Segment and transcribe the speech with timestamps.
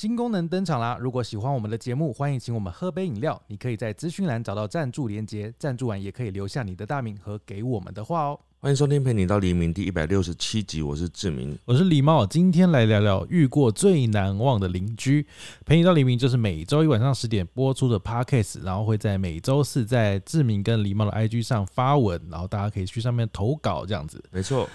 [0.00, 0.96] 新功能登场啦！
[0.98, 3.38] 如果喜欢我们的节目，欢迎请我们喝杯饮料。
[3.48, 8.40] 你可以在资讯栏找到赞助连接，赞助完也可以留下你的大名和给我们的话哦。
[8.60, 11.54] 欢迎收听《陪你到黎明》第一百六十七集，我是志明。
[11.66, 15.26] 我是狸猫，今天来聊聊遇过最难忘的邻居。
[15.66, 24.24] 陪你到黎明就是每周一晚上十点播出的 podcast，然后会在每周四在志明跟狸猫的 IG 上发文，然后大家可以去上面投稿这样子。
[24.30, 24.66] 没错，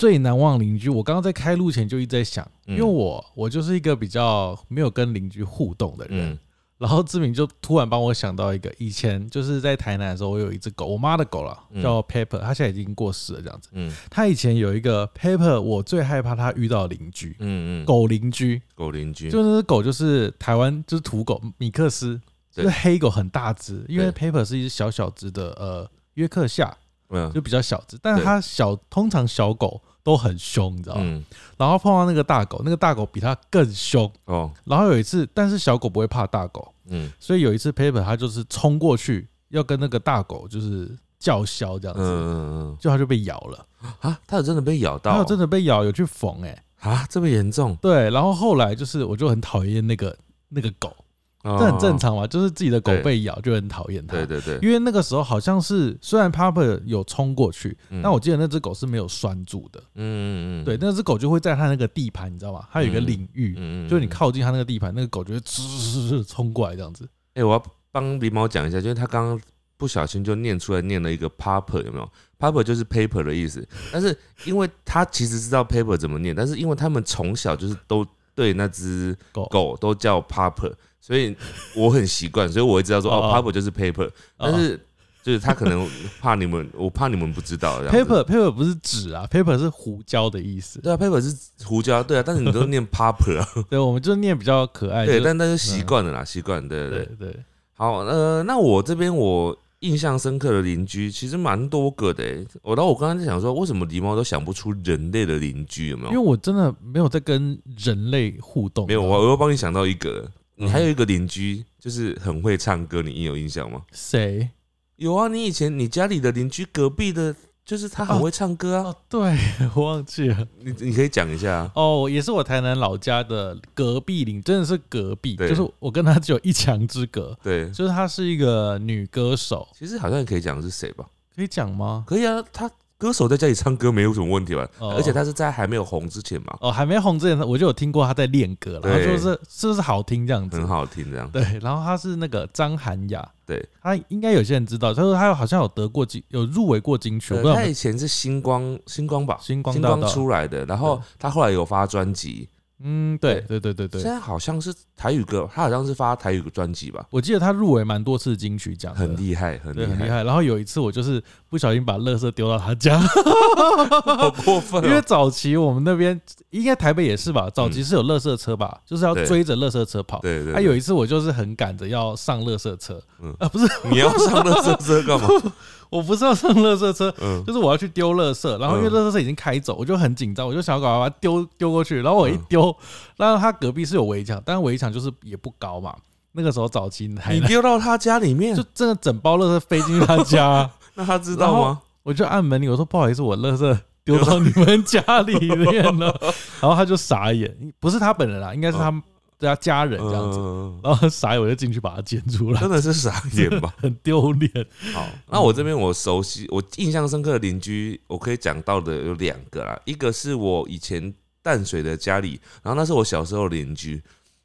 [0.00, 6.32] 最难忘邻居，我刚刚在开录前就一直在想，因为我我就是一个比较没有跟邻居互动的人。
[6.32, 6.38] 嗯。
[6.78, 11.82] 然后志明就突然帮我想到一个，以前就是在台南的时候，我有一只狗，我妈的狗啦，嗯。
[11.82, 13.68] 叫 Pepper，它现在已经过世了，这样子。
[13.72, 13.94] 嗯。
[14.08, 22.18] 它以前有一个 Pepper，我最害怕它遇到邻居，嗯嗯，狗邻居，狗邻居，就那只狗就是台湾就是土狗米克斯，
[22.50, 26.74] 就对是黑狗，很大只，因为 Pepper 是一只小小只的呃约克夏，
[27.10, 27.30] 嗯。
[27.34, 31.02] 就比较小只，但是它小，通常小狗都很凶，你知道吗？
[31.04, 31.24] 嗯。
[31.56, 34.10] 然后碰到那个大狗，那个大狗比它更凶。
[34.24, 34.50] 哦。
[34.64, 37.10] 然后有一次，但是小狗不会怕大狗，嗯。
[37.18, 42.76] 所以有一次 Paper 他就是冲过去要跟那个大狗就是叫嚣这样嗯子，嗯。
[42.80, 45.10] 就他就被咬了，嗯啊，他有真的被咬到？
[45.10, 47.76] 哦，它有真的被咬，有去缝哎、啊，这么严重？
[47.76, 50.16] 对，然后后来就是我就很讨厌那个
[50.48, 50.96] 那个狗，
[51.42, 51.98] 这这很正。
[51.98, 54.14] 常嘛，就是自己的狗被咬就很讨厌它。
[54.16, 59.80] 对对对，因为那个时候好像是，虽然 Papa 有冲过去，嗯但我记得那只狗是没有拴住的。
[59.94, 62.66] 嗯嗯嗯，对，那只狗就会在它那个地盘，你知道吗？
[62.72, 63.54] 它有一个嗯领域，
[63.88, 67.08] 就是你靠近它那个地盘，那个狗就会哧冲过来这样子。
[67.34, 69.40] 哎、我要帮狸猫讲一下，就是它刚刚
[69.76, 81.34] 不小心就念出来念了一个 paper，有没有？paper 就是 paper 的意思，但是因为它其实知道 paper 怎么念，但是因为他们从小就是都对那只狗狗都叫 paper，所以
[81.74, 84.78] 我很习惯，所以我会知道说哦哦 paper 就是 paper，但是
[85.22, 85.88] 就是他可能
[86.20, 90.80] 怕你们，我怕你们不知道这样子 paper paper 不是纸啊，paper 是胡椒的意思。
[90.80, 95.04] 对啊，paper 是胡椒，对啊，但是你都念 paper 啊，对，我们就念比较可爱。
[95.04, 97.36] 对，但但是习惯了啦，习惯，对对对
[97.74, 102.46] 好，呃，那我这边我印象深刻的邻居其实蛮多个的诶。
[102.62, 106.18] 我然后我刚刚在想说，为什么狸猫都想不出人类的邻居有没有因为？
[106.18, 108.86] 我真的没有在跟人类互动。
[108.86, 113.82] 没有，我我又帮你想到一个了，你嗯还有一个邻居就是很会唱歌，你有印象吗？
[113.92, 114.50] 谁？
[114.96, 117.34] 有啊，你以前你家里的邻居隔壁的，
[117.64, 119.38] 就是他很会唱歌啊，哦，对，
[119.74, 120.46] 我忘记了。
[120.58, 121.72] 你你可以讲一下啊。
[121.74, 127.34] 哦，也是我台南老家的隔壁邻，真的是隔壁，对就是我跟他只有一墙之隔。
[127.42, 131.06] 对，就是她是一个女歌手，其实好像也可以讲是谁吧？
[131.34, 132.04] 可以讲吗？
[132.06, 132.70] 可以啊，他
[133.00, 134.68] 歌手在家里唱歌没有什么问题吧？
[134.78, 134.92] 哦。
[134.94, 140.58] 而且他是在还没有红之前嘛，哦，还没红之前，我就有听过他在练歌了，然后对就是是不是好听这样子？
[140.58, 141.28] 很好听这样。
[141.30, 147.62] 对，然后他是那个张涵雅，对，他应该有些人知道，他说他好像有得过金，有入围过金曲，我不知道有没有。
[147.62, 152.46] 呃他以前是星光星光吧，星光星光大道出来的，然后他后来有发专辑，
[152.82, 153.60] 嗯，对对。
[153.60, 160.24] 对对对现，在好像是台语歌，他好像是发台语专辑吧，我记得他入围蛮多次金曲奖，很厉害，很对，厉害，很厉害。
[160.24, 162.98] 然后有一次我就是不小心把垃圾丢到他家，
[164.16, 165.02] 好过分因为哦！
[165.06, 166.18] 早期我们那边
[166.50, 170.20] 应该台北也是吧，早期是有垃圾车吧，就是要追着垃圾车跑。
[170.20, 173.34] 对对，他、有一次我就是很赶着要上垃圾车，嗯。
[173.38, 175.28] 啊不是，你要上乐色车干嘛？
[175.90, 182.76] 我不是要上垃圾车，嗯，就是我要去丢垃圾，然后因为嗯垃圾车已经开走，我就很紧张，我就想要赶快把它丢丢过去，然后我一嗯丢，
[183.16, 185.94] 然后他隔壁是有围墙，但是围墙就是也不高嘛。
[186.32, 191.80] 那个时候早期台你南丢到他家里面 就，真的整包垃圾飞进去他家， 那他知道吗？
[192.04, 196.06] 我就按门铃，我说不好意思，我垃圾丢到你们家里面了，
[196.62, 198.92] 然后他就傻眼，不是他本人啊，应该是他
[199.40, 203.74] 们家家人这样子，嗯，然后傻眼我就进去把他捡出来真，的是傻眼吧？
[203.78, 204.50] 很丢脸。
[204.92, 209.80] 好，那我这边我熟悉、我印象深刻的邻居，我可以讲到的有两个啦。
[209.84, 211.12] 一个是我以前
[211.42, 214.02] 淡水的家里，然后那是我小时候的邻居。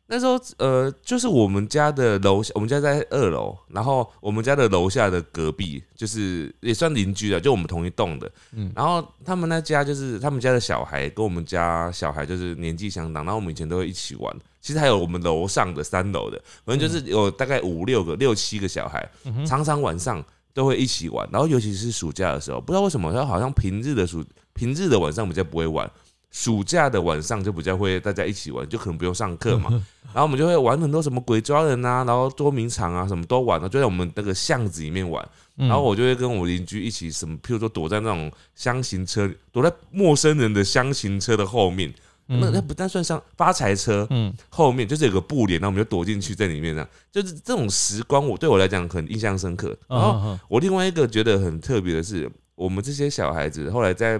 [0.08, 8.32] 那时候呃，就是我们家的楼下，我们家在二楼，然后我们家的楼下的隔壁就是也算邻居了，就我们同一栋的。
[8.52, 14.32] 嗯，然后他们那家就是他们家的小孩跟我们家小孩就是年纪相当，然后我们以前都会一起玩。
[14.66, 19.08] 其实还有我们楼上的三楼的，反正就是有大概五六个、六七个小孩，
[19.46, 20.26] 常常晚上
[20.56, 21.30] 都会一起玩。
[21.32, 25.88] 然后尤其是暑假的时候，不知道为什么，他好像平日的暑平日的晚上比较不会玩，
[26.32, 29.70] 暑假的晚上就比较会大家一起玩，就可能不用上课嘛。
[30.06, 35.24] 然后我们就会玩很多什么鬼抓人啊，然后捉迷藏啊，什么都玩了，就在我们那个巷子里面玩。
[35.58, 41.94] 嗯然后我就会跟我邻居一起什么，譬如说躲在那种箱型车，躲在陌生人的箱型车的后面，
[42.28, 44.34] 那那不但算像发财车嗯。
[44.50, 46.90] 后面就是有个布帘，然后我们就躲进去在里面，这样。
[47.12, 49.78] 就是这种时光，我对我来讲很印象深刻。
[49.88, 50.40] 然后嗯。
[50.48, 54.18] 我另外一个觉得很特别的是，我们这些小孩子后来在，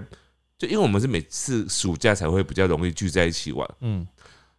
[0.58, 4.06] 就因为我们是每次暑假才会比较容易聚在一起玩，嗯。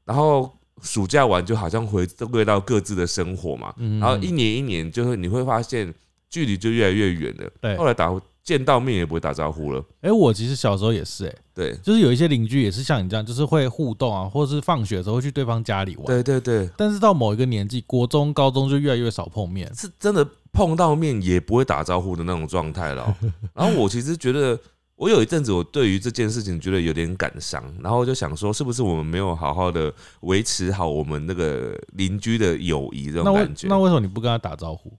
[0.04, 4.00] 然后暑假玩就好像回归到各自的生活嘛，嗯。
[4.00, 5.94] 然后一年一年就是你会发现
[6.30, 7.50] 距离就越来越远了。
[7.62, 7.78] 对。
[7.78, 8.12] 后来打
[8.48, 9.84] 见到面也不会打招呼了。
[10.00, 16.06] 哎、我其实小时候也是、哎，对就是有一些邻居也是像你这样，就是会互动啊，或者是放学的时候会去对方家里玩。
[16.06, 19.70] 对对对，但是到某一个年纪，国中、高中就越来越少碰面。
[19.76, 23.16] 是真的碰到面也不会打招呼的那种状态了哦。
[23.54, 24.58] 然后我其实觉得，
[24.96, 33.68] 我有一阵子我对于这件事情觉得有点感伤，然后就想说，是不是我们没有好好的维持好我们那个邻居的友谊这种感觉？
[33.68, 34.94] 那为什么你不跟他打招呼？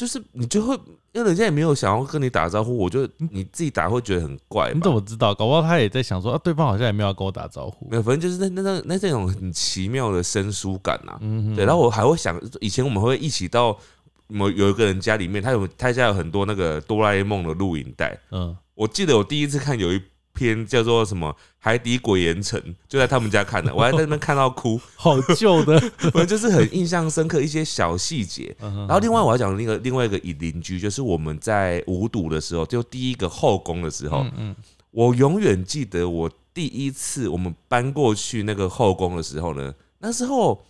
[0.00, 0.74] 就是你就会，
[1.12, 4.90] 因为人家也没有想要跟你打招呼，我就你自己打会觉得很怪你怎。
[4.90, 5.34] 么知道？
[5.34, 7.98] 搞不好他也在想说，啊，对方好像也没有要跟我打招呼没。
[7.98, 11.18] 有，反正就是那那那那这种很奇妙的生疏感啊。
[11.20, 13.76] 嗯，对，然后我还会想，以前我们会一起到
[14.26, 18.18] 某有一个人家里面，他有他家有很多那个哆啦 A 梦的录影带。
[18.30, 20.00] 嗯，我记得我第一次看有一
[20.32, 21.28] 篇叫做什么
[21.58, 25.78] 《海底鬼岩城》，就在他们家看的，我还在那边 看到哭，好旧的。
[26.12, 28.54] 反正就是很印象深刻一些小细节。
[28.60, 34.56] 然然后另外我要讲那个另外一个邻居，就是我们在五堵的时候，就第一个后宫的时候，嗯嗯，
[34.90, 40.64] 我永远记得我第一次我们搬过去那个后宫的时候呢，那时候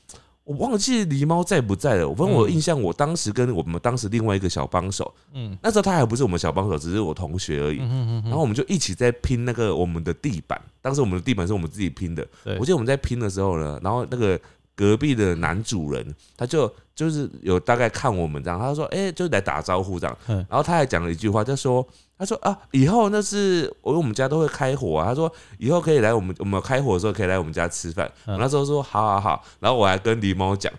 [0.51, 2.13] 我忘记狸猫在不在了。
[2.13, 7.79] 反正我嗯印象，我当时跟我们当时另外一个小帮手，嗯那时候他还不是我们小帮手，只是我同学而已。
[7.81, 12.27] 嗯嗯然后我们就一起在拼那个我们的地板，当时我们的地板是我们自己拼的。
[12.43, 14.39] 对我记得我们在拼的时候呢，然后那个
[14.75, 16.05] 隔壁的男主人
[16.37, 21.87] 他就就是有大概看我们这样，他说：“哎、就来打招呼这样。”嗯然后他还讲了一句话，他说
[22.21, 25.07] ：“他说啊，以后那是我我们家都会开火啊。
[25.07, 28.07] 他说以后可以来我们我们开火的时候可以来我们家吃饭。
[28.27, 30.71] 嗯我那时候说好好好，然后我还跟狸猫讲，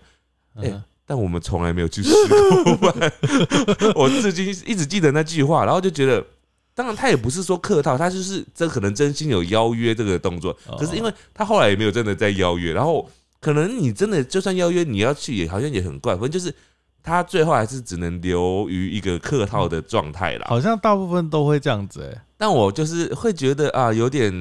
[0.56, 2.14] 嗯哎但我们从来没有去吃
[2.64, 3.12] 过 饭。
[3.96, 6.24] 我至今一直记得那句话，然后就觉得，
[6.74, 10.56] 当然他也不是说客套，他就是这可能真心有邀约这个动作。
[10.68, 13.10] 哦可是因为他后来也没有真的在邀约，然后
[13.42, 16.14] 可能你真的就算邀约你要去，也好像也很怪。
[16.14, 16.54] 反正就是
[17.04, 20.46] 他最后还是只能留于一个客套的状态啦。
[20.48, 24.32] 好像大部分都会这样子、哎，但我就是会觉得啊，有点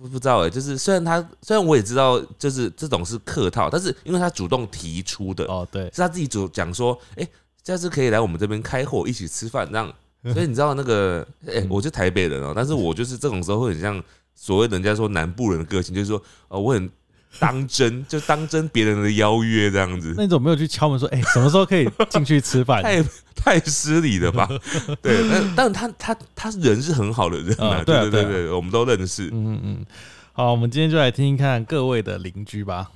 [0.00, 7.26] 不 不知道哎、就是虽然他虽然我也知道，就是这种是客套，但是因为他主动提出的，哦，对，是他自己主讲说，哎、
[7.64, 9.92] 下次可以来我们这边开火一起吃饭，这样。
[10.32, 14.02] 所以你知道那个，哎、嗯我是台北人哦、但是我就是这种时候会很像
[14.34, 16.90] 所谓人家说南部人的个性，就是说，呃，我很
[17.38, 22.82] 当真，就当真别人的邀约这样子那，你怎么没有去敲门说，哎、什么时候可以进去吃饭？
[22.82, 23.02] 太
[23.34, 24.48] 太失礼了吧？
[25.02, 29.28] 对，但但他他他人是很好的人啊，啊对啊对啊对对对，我们都认识。
[29.28, 29.86] 嗯嗯嗯，
[30.32, 32.90] 好，我们今天就来听听看各位的邻居吧。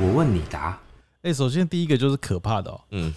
[0.00, 0.78] 我问你答。
[1.22, 3.12] 哎、首先第一个就是可怕的哦、嗯，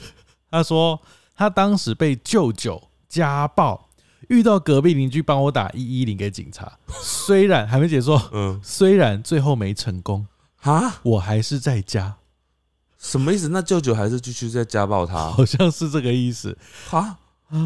[0.52, 1.02] 他说
[1.36, 3.85] 他当时被舅舅家暴，
[4.30, 10.26] 遇到隔壁邻居帮我打一一零给警察，虽然还没解说， 嗯，虽然最后没成功，
[10.62, 12.16] 啊，我还是在家，
[12.98, 13.50] 什么意思？
[13.50, 15.32] 那舅舅还是继续在家暴他？
[15.32, 16.58] 好像是这个意思，
[16.92, 17.18] 啊，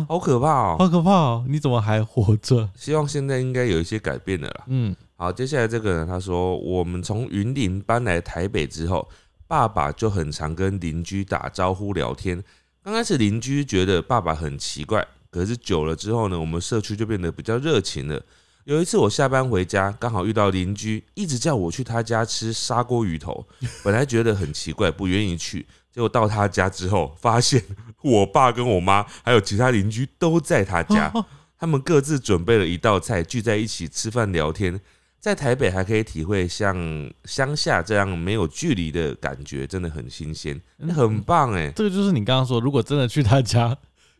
[0.07, 0.75] 好可怕哦！
[0.77, 1.45] 好可怕哦！
[1.47, 2.69] 你怎么还活着？
[2.75, 4.63] 希望现在应该有一些改变了啦。
[4.67, 9.07] 嗯，好，接下来这个人他说，我们从云林搬来台北之后，
[9.47, 12.43] 爸爸就很常跟邻居打招呼聊天。
[12.83, 18.21] 刚开始邻居觉得爸爸很奇怪，可是久了之后呢，我们社区就变得比较热情了。
[18.65, 23.45] 有一次我下班回家，刚好遇到邻居，一直叫我去他家吃砂锅鱼头。
[23.83, 27.63] 本来觉得很奇怪，不愿意去，结果到他家之后，发现
[28.03, 31.11] 我爸跟我妈还有其他邻居都在他家。
[31.57, 34.79] 他们各自准备了一道菜，聚在一起吃饭聊天。
[35.19, 36.77] 在台北还可以体会像
[37.25, 41.69] 乡下这样没有距离的感觉，真的很新鲜，嗯很棒哎！
[41.75, 43.77] 这个就是你刚刚说，如果真的去他家，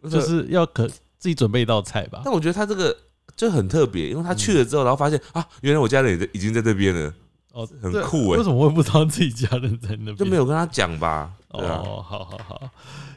[0.10, 2.22] 就是要可自己准备一道菜吧。
[2.24, 2.96] 但我觉得他这个
[3.36, 7.13] 就很特别，因为他去了之后，然后发现啊，原来我家人也已经在这边了，
[7.53, 10.15] 哦，很对酷欸为什么会不知道自己家人在那边？
[10.15, 11.32] 就没有跟他讲吧？
[11.50, 12.62] 啊，哦，好好好。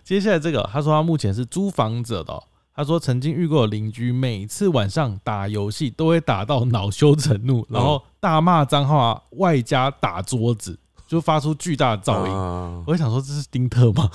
[0.02, 2.42] 接下来这个，他说他目前是租房者的哦、
[2.74, 10.78] 他说曾经遇过邻居，每次晚上打游戏都会打到恼羞成怒，然后大骂脏话，外加打桌子，
[11.12, 12.33] 就发出巨大的噪音。
[12.33, 14.11] 啊我想说，这是丁特吗？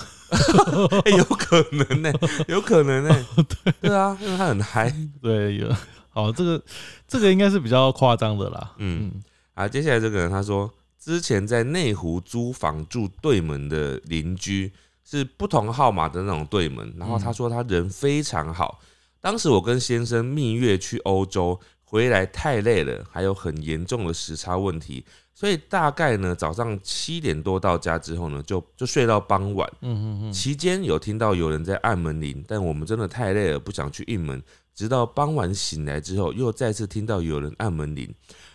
[1.04, 2.12] 哎， 有可能呢，
[2.48, 3.26] 有可能呢，
[3.62, 4.92] 对对啊，因为他很嗨。
[5.22, 5.72] 对，有。
[6.10, 6.60] 好，这个
[7.06, 8.72] 这个应该是比较夸张的啦。
[8.78, 9.22] 嗯嗯，
[9.54, 14.72] 啊，接下来这个人他说，之前在内湖租房住对门的邻居
[15.04, 18.80] 是不同号码的那种对门，然后他说他人非常好。
[19.20, 25.04] 当时我跟先生蜜月去欧洲，回来太累了，还有很严重的时差问题，
[25.38, 29.72] 所以大概呢早上七点多到家之后呢，就就睡到傍晚。
[29.82, 34.42] 嗯嗯嗯，期间有听到有人在按门铃，但我们真的太累了，不想去应门。
[34.74, 38.12] 直到傍晚醒来之后，又再次听到有人按门铃。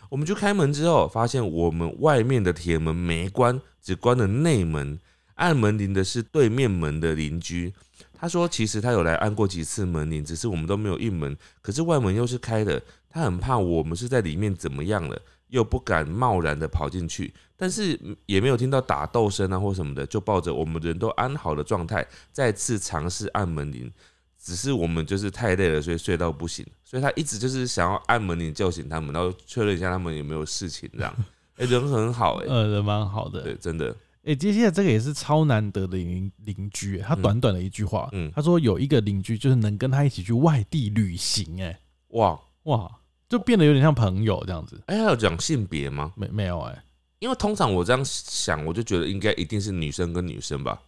[0.09, 4.99] 我们去开门之后，发现我们外面的铁门没关，只关了内门。
[5.35, 7.73] 按门铃的是对面门的邻居，
[8.13, 11.35] 他说其实他有来按过几次门铃，只是我们都没有应门。
[11.61, 15.19] 可是外门又是开的，他很怕我们是在里面怎么样了，
[15.53, 23.91] 又不敢贸然的跑进去，但是也没有听到打斗声啊或什么的，就抱着我们人都安好的状态，再次尝试按门铃。
[24.39, 31.15] 只是我们就是太累了，所以睡到不行，所以他一直就是想要按门铃叫醒他们，然后确认一下他们有没有事情这样。
[31.55, 33.43] 哎、人很好哎、呃，人蛮好的。
[33.43, 33.95] 对，真的，
[34.25, 41.79] 哎、接下来这个也是超难得的邻邻居，他嗯短短的一句话，嗯他说有一个邻居就是能跟他一起去外地旅行、哎，
[42.09, 42.91] 哇，哇，
[43.33, 44.79] 就变得有点像朋友这样子。
[44.85, 46.13] 哎、还有讲性别吗？
[46.15, 46.83] 没没有哎、
[47.17, 50.79] 因为通常我这样想，我就觉得应该一定是女生跟女生吧，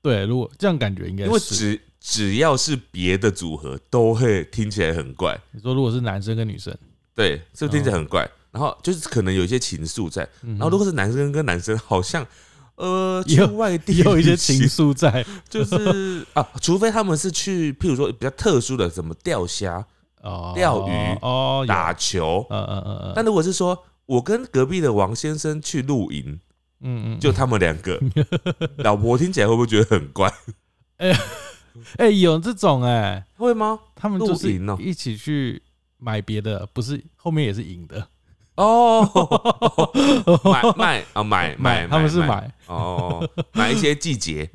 [0.00, 1.54] 对，如果这样感觉应该因为是。
[1.54, 6.74] 只只要是别的组合，都会听起来很怪，你说如果是男生跟女生，
[7.14, 8.26] 对，是不是听起来很怪？
[8.50, 12.26] 然后就是可能有一些情愫在，嗯然后如果是男生跟男生，好像
[12.74, 19.86] 呃 去外地有一些情愫在 就是啊，除非他们是去，譬如说比较特殊的，什么钓虾、
[20.22, 22.46] 哦，钓鱼哦，打球。
[22.50, 26.40] 嗯嗯嗯嗯，但如果是说我跟隔壁的王先生去露营，
[26.80, 28.00] 嗯嗯，就他们两个，
[28.78, 30.32] 老婆听起来会不会觉得很怪？
[31.96, 33.78] 哎、 有这种哎、会吗？
[33.94, 35.62] 他们就是一起去
[35.98, 38.06] 买别的，不是后面也是赢的，
[38.56, 39.08] 哦，
[40.44, 42.52] 买卖啊买买，他们是买。
[42.66, 44.48] 哦，买一些季节，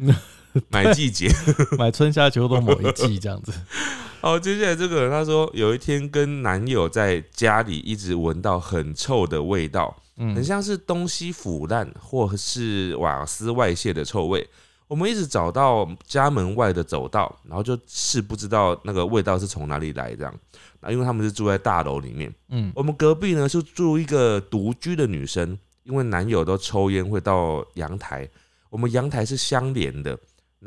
[0.69, 1.29] 买季节。
[1.77, 3.51] 买春夏秋冬某一季这样子。
[4.19, 14.45] 好，接下来这个人他说，有一天跟男友在家里一直闻到很臭的味道，嗯很嗯像是东西腐烂或是瓦斯外泄的臭味。
[14.87, 20.33] 我们一直找到家门外的走道，然后就是不知道那个味道是从哪里来这样。
[20.79, 28.27] 那因为他们是住在大楼里面，嗯我们隔壁呢是住一个独居的女生，因为男友都抽烟会到阳台，
[28.69, 30.17] 我们阳台是相连的。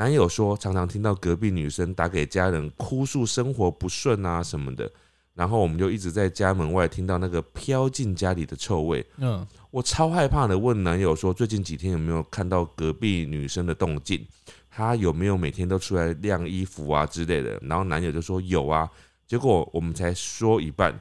[0.01, 4.91] 男友说常常听到隔壁女生打给家人哭诉生活不顺啊什么的，
[5.35, 9.05] 然后我们就一直在家门外听到那个飘进家里的臭味。
[9.19, 14.27] 嗯我超害怕的，问男友说最近几天有没有看到隔壁女生的动静？
[14.71, 17.61] 她有没有每天都出来晾衣服啊之类的？
[17.61, 18.91] 然后男友就说有啊。
[19.27, 20.99] 结果我们才说一半，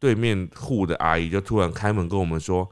[0.00, 2.68] 对面户的阿姨就突然开门跟我们说：“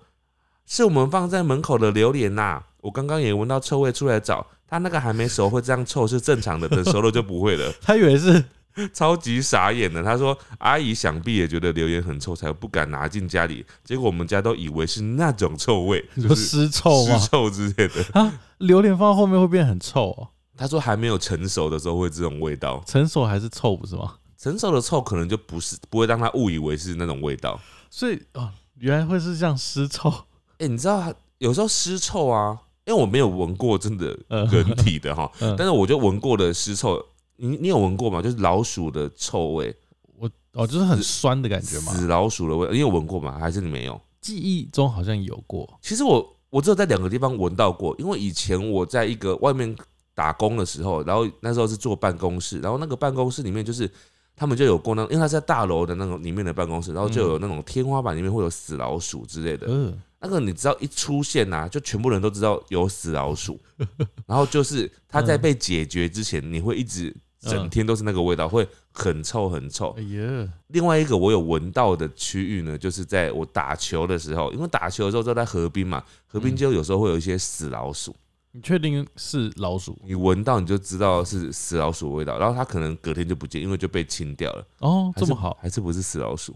[0.66, 7.70] 是我们放在门口的榴莲呐、我刚刚也闻到臭味出来找，它那个还没熟会这样臭是正常的，等熟了就不会了。
[7.84, 8.42] ”他以为是
[8.94, 10.02] 超级傻眼的。
[10.02, 13.62] 他说：“阿姨想必也觉得榴莲很臭，才不敢拿进家里。
[13.84, 17.28] 结果我们家都以为是那种臭味，就是尸臭吗尸？
[17.28, 18.02] 臭之类的。
[18.14, 24.14] 啊，榴莲放到后面会变很臭哦，他说还没有成熟的时候会这种味道，成熟还是臭不是吗？
[24.38, 27.60] 成熟的臭可能就不是不会让他误以为是那种味道。
[27.90, 28.48] 所以哦，
[28.78, 30.10] 原来会是这样尸臭。
[30.56, 37.02] 哎、你知道有时候尸臭啊，因为我没有闻过真的嗯人体的哈，嗯但是我就闻过的尸臭。
[37.36, 38.22] 你你有闻过吗？
[38.22, 39.74] 就是老鼠的臭味，
[40.16, 41.92] 我哦，就是很酸的感觉嘛。
[41.92, 43.36] 死老鼠的味，你有闻过吗？
[43.38, 44.00] 还是你没有？
[44.20, 45.68] 记忆中好像有过。
[45.80, 49.74] 其实我我只有在两个地方闻到过，因为以前我在一个外面
[50.14, 53.90] 打工的时候，然后那时候是坐办公室，然后那个办公室里面就是
[54.36, 63.60] 他们就有过那，因为它是在大楼的那种里面的办公室，然后就有那种天花板里面会有死老鼠之类的，嗯，那个你知道一出现呐、就全部人都知道有死老鼠，
[64.26, 69.90] 然后就是它在被解决之前，你会一直整天都是那个味道，会很臭很臭。
[69.98, 78.14] 哎呀，另外一个我有闻到的区域呢，就是在我打球的时候，因为打球的时候都在河滨嘛，河滨就有时候会有一些死老鼠，
[78.52, 79.98] 你确定是老鼠？
[80.04, 84.64] 你闻到你就知道是死老鼠的味道，然后它可能隔天就不见，因为就被清掉了。
[84.78, 86.54] 哦，这么好，还是不是死老鼠？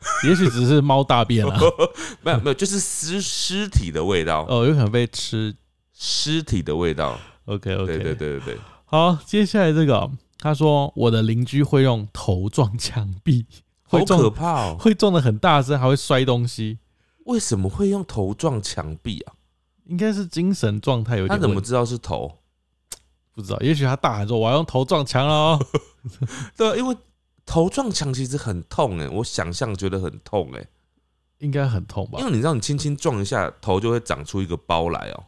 [0.28, 1.58] 也许只是猫大便啊。
[2.22, 5.54] 没有没有，就是尸尸体的味道，哦，有可能被吃。
[6.00, 7.18] 尸体的味道。
[7.46, 13.44] OK OK，对对对对对，好，接下来这个，他说我的邻居会用头撞墙壁，
[13.82, 14.76] 好会撞可怕哦！
[14.78, 16.78] 会撞的很大声，还会摔东西，
[17.24, 19.32] 为什么会用头撞墙壁啊？
[19.86, 21.48] 应该是精神状态有他点问题。
[21.48, 22.38] 怎么知道是头？
[23.34, 23.58] 不知道？
[23.58, 25.66] 也许他大喊说我要用头撞墙了哦。
[26.56, 26.96] 对啊，因为
[27.48, 30.66] 头撞墙其实很痛哎，我想象觉得很痛哎，
[31.38, 32.26] 应该很痛吧因？
[32.26, 35.24] 为你知道你轻轻撞一下，头就会长出一个包来哦。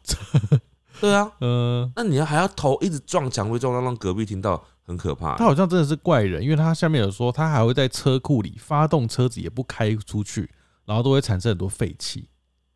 [1.01, 5.47] 对啊，嗯、那你要还要头一直撞墙，会撞到让隔壁听到，很可怕他。
[5.47, 10.51] 好像真的是怪人，因为他下面有说他还会在车库里发动车子，也不开出去，
[10.85, 12.29] 然后都会产生很多废气。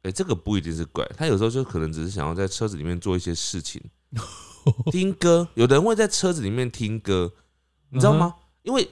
[0.04, 3.82] 哎、这个不一定是怪，他有时候就可能只是想要在车子里面做一些事情，
[4.90, 5.46] 听歌。
[5.54, 7.30] 有的人会在车子里面听歌，
[7.90, 8.34] 你知道吗？
[8.62, 8.88] 因为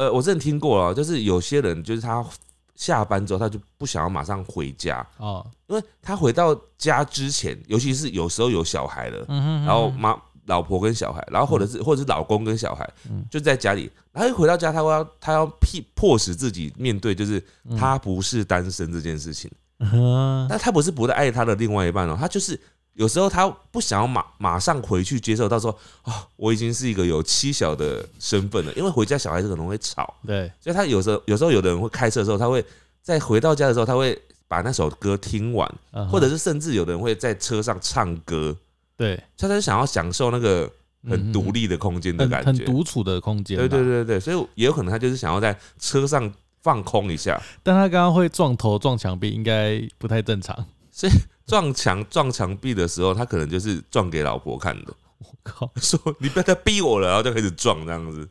[0.00, 2.24] 呃，我之前听过了，就是有些人就是他
[2.74, 10.16] 下班之后他就不想要马上回家，哦，因为他回到家之前，尤其是有时候有小孩了，嗯哼然后妈
[10.46, 13.22] 老婆跟小孩，然后或者是或者是老公跟小孩嗯。
[13.30, 17.44] 就在家里，然后一回到家，他会要他要迫迫使自己面对，就是
[17.78, 19.50] 他不是单身这件事情。
[19.80, 22.58] 嗯但他不是不爱他的另外一半哦，他就是
[23.00, 32.62] 有时候他不想要马马上回去接受，到时候啊，我已经是一个有妻小的身份了，因为回家小孩子可能会吵，对，所以他有时候有时候有的人会开车的时候，他会
[33.00, 35.66] 在回到家的时候，他会把那首歌听完，
[36.10, 38.54] 或者是甚至有的人会在车上唱歌，
[38.98, 40.70] 对，他就想要享受那个
[41.08, 42.66] 很独立的空间的很很感觉。
[42.66, 43.82] 独处的空间，对对。
[43.82, 46.30] 对对，所以也有可能他就是想要在车上
[46.62, 50.66] 放空一下，但他刚刚会撞头撞墙壁，应该不太正常。
[51.46, 54.94] 撞墙 撞墙壁的时候，他可能就是撞给老婆看的。
[55.18, 58.28] 我靠， 说你不要再逼我了，然后就开始撞这样子。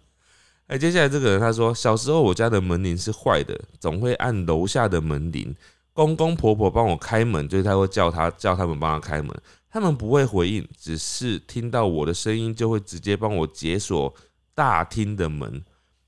[0.67, 5.55] 哎，接下来这个人他说，小时候我家的门铃是坏的，总会按楼下的门铃，
[5.93, 9.35] 公公婆婆帮我开门，就是他会叫他叫他们帮他开门，
[9.69, 14.13] 他们不会回应，只是听到我的声音就会直接帮我解锁
[14.53, 15.63] 大厅的门，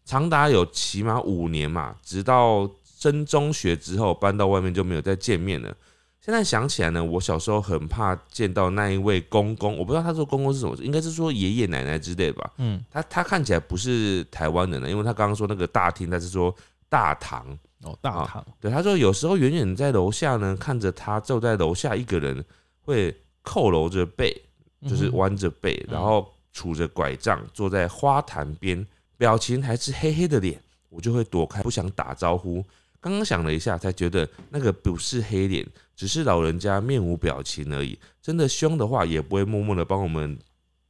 [0.05, 5.75] 长达有起码五年嘛，直到升中学之后搬到外面就没有再见面了。
[6.23, 12.53] 现在想起来呢，我小时候很怕见到那一位公公，我不知道他说公公是什么，应该是说爷爷奶奶之类吧。
[12.57, 16.55] 嗯，他他看起来不是台湾人的，因为他刚刚说那个大厅，他是说
[16.87, 17.57] 大堂。
[17.83, 22.45] 哦，大堂，对，他说有时候远远在楼下呢，看着他坐在楼下一个人，
[22.81, 23.11] 会
[23.43, 24.39] 佝偻着背，
[24.87, 28.85] 就是嗯弯着背，嗯然后杵着拐杖坐在花坛边，
[29.17, 32.63] 表情还是黑黑的脸，我就会躲开，不想打招呼。
[32.99, 35.67] 刚刚想了一下，才觉得那个不是黑脸，
[36.01, 37.95] 只是老人家面无表情而已。
[38.23, 40.35] 真的凶的话，也不会默默的帮我们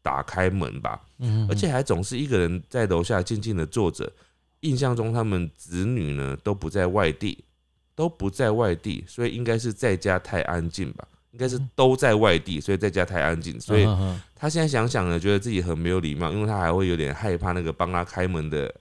[0.02, 1.02] 打开门吧？
[1.18, 4.10] 嗯而且还总是一个人在楼下静静的坐着。
[4.62, 7.44] 印象中他们子女呢都不在外地，
[7.94, 11.06] 都不在外地，所以应该是在家太安静吧？
[11.32, 13.60] 应该是都在外地，所以在家太安静。
[13.60, 13.84] 所以
[14.34, 18.74] 他现在想想呢，觉得自己很没有礼貌，因为他还会有点害怕那个帮他开门的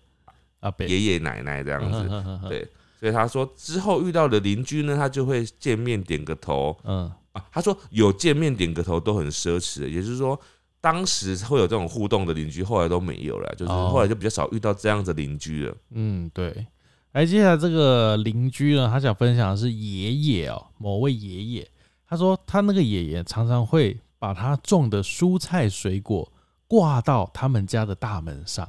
[0.86, 1.90] 爷爷奶奶这样。
[1.90, 2.68] 子对
[3.00, 7.42] 所以他说之后遇到的邻居呢，他就会见面点个头嗯啊。
[7.50, 10.38] 他说有见面点个头都很奢侈，也就是说。
[10.82, 15.76] 当时会有这种互动的邻居，后来都没有了，就是哦后来就比较少遇到这样子邻居了。
[15.90, 16.66] 嗯，对。
[17.12, 21.68] 哎，接下来这个邻居呢，他想分享的是爷爷哦，某位爷爷，
[22.08, 26.32] 他说他那个爷爷常常会把他种的蔬菜水果
[26.66, 28.66] 挂到他们家的大门上，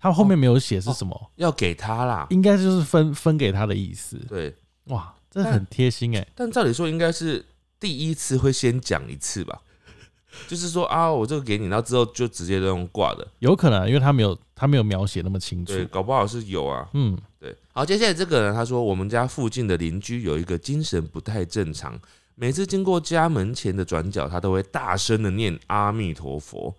[0.00, 4.16] 他后面没有写是什么，要给他啦，应该就是分分给他的意思。
[4.28, 4.54] 对。
[4.84, 6.26] 哇，这很贴心哎。
[6.34, 7.44] 但照理说应该是
[7.78, 9.60] 第一次会先讲一次吧，
[10.48, 13.28] 就是说啊，我这个给你，然后之后就直接都用挂的。
[13.40, 15.74] 有可能啊，因为他没有他没有描写那么清楚。
[15.74, 16.88] 对，搞不好是有啊。
[16.94, 22.00] 嗯，对，好，接下来这个人他说，我们家附近的邻居有一个精神不太正常，
[22.34, 26.74] 每次经过家门前的转角，他都会大声的念阿弥陀佛。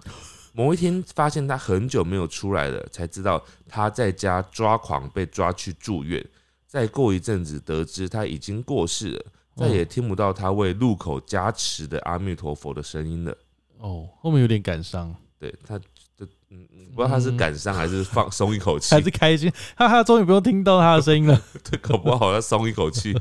[0.54, 6.26] 某一天发现他很久没有出来了，才知道他在家抓狂被抓去住院。
[6.68, 13.36] 再过一阵子，得知他已经过世了，再也听不到他为路口加持的阿弥陀佛的声音了。
[13.80, 15.86] 哦，后面有点感伤，对他，这
[16.52, 21.42] 嗯，不知道他是感伤还是放松一口气还，是开心，哈哈，终于不用听到他的声音了。
[21.70, 23.16] 对，搞不好要松一口气。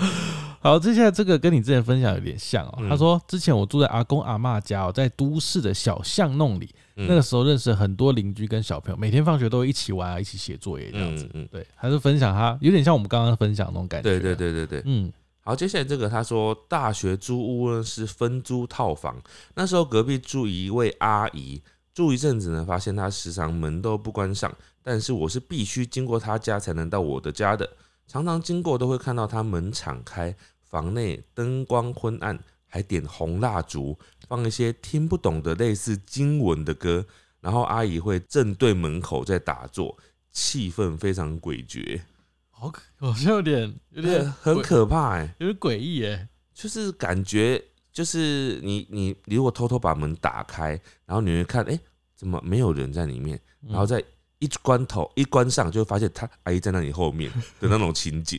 [0.60, 2.74] 好，接下来这个跟你之前分享有点像哦。
[2.78, 11.24] 嗯他说，之前我住在阿公阿嬷家哦，在都市的小巷弄里，嗯那个时候认识很多邻居跟小朋友，每天放学都会一起玩啊，一起写作业这样子。
[11.34, 14.08] 嗯嗯，对，还是分享他，有点像我们刚刚分享的那种感觉。
[14.08, 14.82] 对对，对对对。
[14.84, 15.12] 嗯
[15.42, 19.16] 好，接下来这个他说，大学租屋呢是分租套房，
[19.54, 21.60] 那时候隔壁住一位阿姨，
[22.00, 24.50] 住一阵子呢，发现他时常门都不关上，
[24.82, 27.68] 但是我是必须经过他家才能到我的家的，
[28.06, 37.04] 常常经过都会看到他门敞开，房内灯光昏暗，还点红蜡烛，放一些听不懂的类似经文的歌，
[37.42, 39.98] 然后阿姨会正对门口在打坐，
[40.32, 42.00] 气氛非常诡谲，
[42.48, 46.26] 好可，好像有点有点很可怕哎、有点诡异哎。
[46.52, 51.80] 就是感觉，就是你你你如果偷偷把门打开，然后你会看，哎、
[52.20, 53.40] 怎么没有人在里面？
[53.66, 54.04] 然后嗯再
[54.40, 58.38] 一关头一关上，就会发现他阿姨在那里后面 的那种情景，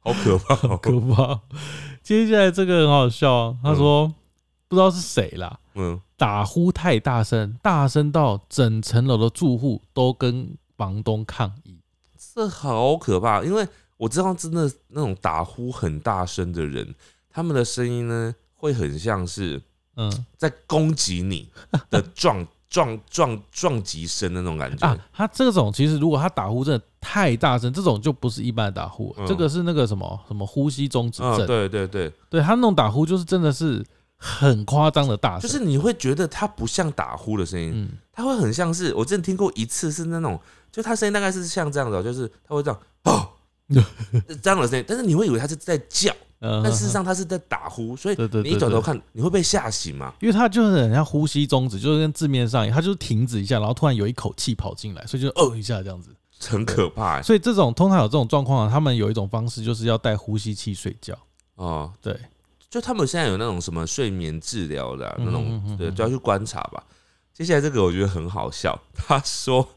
[0.00, 0.76] 好可怕、好哦。
[0.76, 1.40] 可怕。
[2.02, 4.14] 接下来这个很好笑哦，他说、
[4.68, 11.80] 不知道是谁啦，嗯，打呼太大声，大声到整层楼的住户都跟房东抗议。
[12.34, 13.66] 这好可怕，因为
[13.96, 16.94] 我知道真的那种打呼很大声的人，
[17.30, 19.62] 他们的声音呢会很像是
[19.96, 21.50] 嗯，在攻击你
[21.88, 24.86] 的状撞撞撞击声的那种感觉。
[24.86, 31.46] 啊，他这种其实如果他打呼真的太大声，这种就不是一般的打呼，嗯这个是那个什么什么呼吸中止嗯，症。
[31.46, 33.84] 对对对，对他那种打呼就是真的是
[34.16, 40.38] 很夸张的大声，就是你会觉得它不像打呼的声音，嗯它会很像是我之前听过一次是那种，
[40.72, 43.28] 就它声音大概是像这样的哦，就是它会这样哦
[44.42, 50.14] 这样的声音，但是你会以为它是在叫，呃，但事实上他是在打呼，所以你一转头对看，你会被吓醒嘛？
[50.20, 56.10] 因为他就是很像呼吸中止，就是跟字面上一样，他就是停止一下，然后突然有一口气跑进来，所以就哦一下这样子。
[56.40, 61.12] 很可怕欸所以这种通常有这种状况啊，他们有一种方式就是要带呼吸器睡觉。
[61.56, 61.92] 哦。
[62.00, 62.16] 对，
[62.70, 66.80] 就他们现在有那种什么睡眠治疗的啊、那嗯嗯种，对，嗯嗯就要去观察吧。
[67.34, 69.68] 接下来这个我觉得很好笑，他说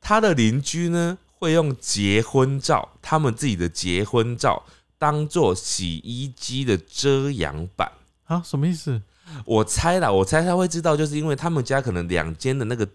[0.00, 4.64] 他的邻居呢会用结婚照，他们自己的结婚照
[4.98, 7.90] 当做洗衣机的遮阳板。
[8.24, 9.00] 啊，什么意思？
[9.44, 12.86] 我猜啦，我猜他会知道，就是因为他们家可能两间的那个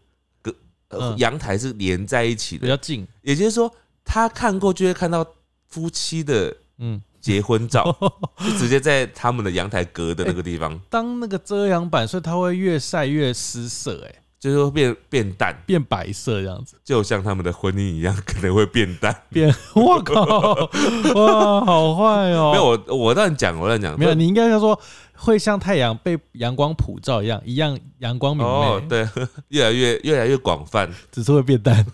[0.42, 0.54] 隔
[0.90, 5.26] 呃嗯阳台是连在一起的，比较近，也就是说他看过就会看到
[5.68, 7.96] 夫妻的嗯，结婚照，
[8.40, 10.80] 就直接在他们的阳台隔的那个地方。
[10.90, 19.16] 当那个遮阳板，所以它会越晒越失色，哎，就是会变变淡，变白色这样子，就像他们的婚姻一样，可能会变淡。
[19.30, 20.68] 变， 我靠，
[21.14, 22.52] 哇，好坏哦！
[22.52, 24.78] 没有，我我乱讲，我乱讲，没有，你应该要说
[25.14, 29.08] 会像太阳被阳光普照一样，一样阳光明媚，哦，对，
[29.50, 30.92] 越来越越来越广泛。
[31.12, 31.86] 只是会变淡。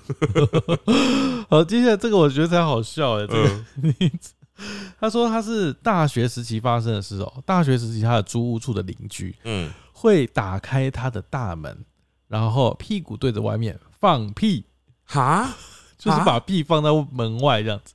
[1.51, 3.51] 好，接下来这个我觉得才好笑哎，这个。
[4.99, 11.77] 他说他是大学时期发生的事哦，大学时期他的租屋处的邻居嗯，会打开他的大门，
[12.27, 14.65] 然后屁股对着外面放屁，
[15.05, 15.55] 哈，
[15.97, 17.93] 就是把屁放在门外这样子。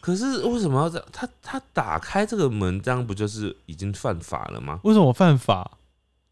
[0.00, 1.06] 可是为什么要这样？
[1.12, 4.80] 他他打开这个门，这样不就是已经犯法了吗？
[4.84, 5.78] 为什么犯法？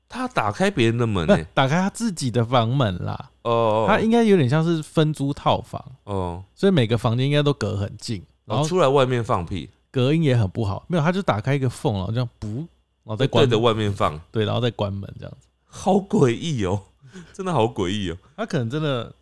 [0.06, 10.84] 他打开别人的门呢、不是打开他自己的房门啦，哦，他应该有点像是分租套房，哦，所以每个房间应该都隔很近，然然后后出来外面放屁，隔音也很不好。
[10.86, 15.48] 没有，他就打开一个缝，然后这样不，然后再关对着外面放，对，然后再关门这样子。
[15.66, 16.80] 好诡异哦，
[17.32, 18.16] 真的好诡异哦。
[18.36, 19.14] 他可能真的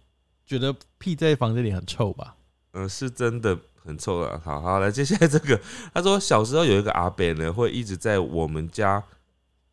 [0.44, 2.34] 觉得屁在房间里很臭吧？
[2.72, 4.40] 嗯、是真的很臭了。
[4.44, 5.60] 好好，来，接下来这个，
[5.92, 9.02] 他说小时候有一个阿伯呢，会一直在我们家，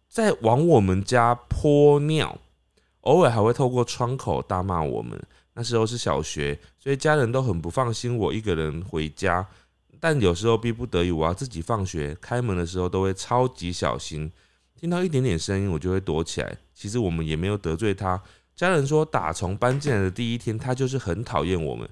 [0.08, 2.38] 在往我们家泼尿，
[3.02, 5.20] 偶尔还会透过窗口大骂我们。
[5.54, 9.46] 那时候是小学，所以家人都很不放心我一个人回家。
[10.00, 14.32] 但有时候逼不得已，我要自己放学，开门的时候都会超级小心，
[14.80, 16.58] 听到一点点声音我就会躲起来。
[16.74, 18.22] 其实我们也没有得罪他，
[18.56, 21.88] 家人说打从搬进来的第一天，他就是很讨厌我们。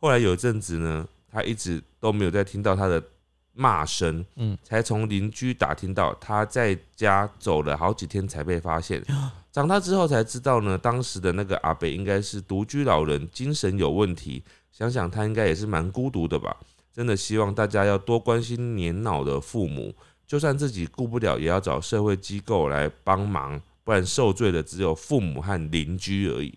[0.00, 3.00] 后来有一阵子呢，他一直都没有再听到他的
[3.52, 9.00] 骂声，嗯，才从邻居打听到他在家走了好几天才被发现。
[9.52, 14.42] 长大之后才知道呢，当时的那个阿北应该是独居老人，精神有问题。
[14.72, 16.56] 想想他应该也是蛮孤独的吧。
[16.92, 19.94] 真的希望大家要多关心年老的父母，
[20.32, 26.54] 就算自己顾不了，也要找社会机构来帮忙，不然受罪的只有父母和邻居而已。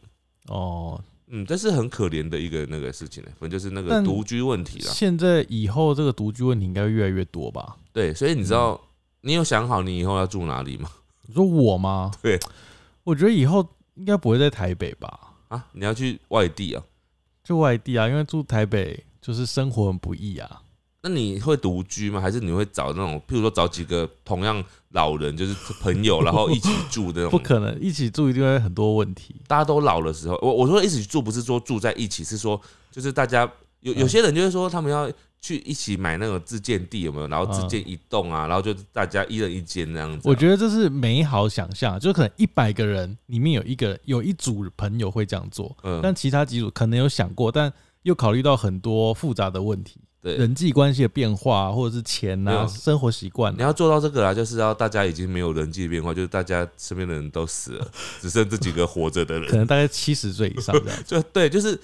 [0.48, 4.94] 哦，嗯，这是很可怜的一个那个事情呢，反正就是那个独居问题啦。
[4.94, 7.76] 现在以后这个独居问题应该会越来越多吧？
[7.92, 8.80] 对，所以你知道，
[9.20, 10.90] 你有想好你以后要住哪里吗？
[11.28, 12.12] 你说我吗？
[12.22, 12.40] 对，
[13.04, 15.34] 我觉得以后应该不会在台北吧？
[15.50, 16.82] 啊，你要去外地啊？
[17.44, 20.62] 就外地啊，因为住台北就是生活很不易啊。
[21.08, 22.20] 那你会独居吗？
[22.20, 27.32] 还是你会找那种，譬如说找几个同样老人，就是朋友，然后一起住的那种？
[27.38, 29.36] 不可能一起住，一定会很多问题。
[29.46, 32.60] 大家都老的时候，我我说一起住不是说住在一起，是说
[32.92, 33.48] 就是大家
[33.82, 35.08] 有嗯有些人就是说他们要
[35.40, 37.28] 去一起买那个自建地，有没有？
[37.28, 40.24] 然后自嗯建一栋啊，然后就大家一人一间这样子啊。
[40.26, 53.56] 我觉得这是美好想象，就可能一百个人里面有一个有一组朋友会这样做，嗯，但其他几组可能有想过，但又考虑到很多复杂的问题，对，人际关系的变化，或者是钱呐啊、生活习惯啊。
[53.56, 57.88] 你要做到这个啦，就是要大家已经没有人际变化，就是大家身边的人都死了，
[58.20, 59.56] 只剩这几个活着的人可。
[59.56, 61.04] 能大概七十岁以上这样。
[61.06, 61.80] 就 对，就是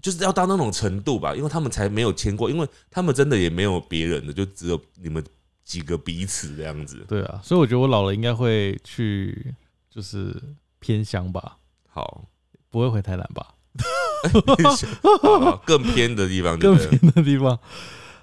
[0.00, 5.22] 就是要到那种程度吧，因为他们才没有牵过，因为他们真的也没有别人的，就只有你们
[5.62, 7.04] 几个彼此这样子。
[7.06, 9.54] 对啊，所以我觉得我老了应该会去
[9.90, 10.34] 就是
[10.78, 11.58] 偏乡吧，
[11.90, 12.24] 好，
[12.70, 13.48] 不会回台南吧？
[15.66, 17.58] 更偏的地方就更对了，偏的地方。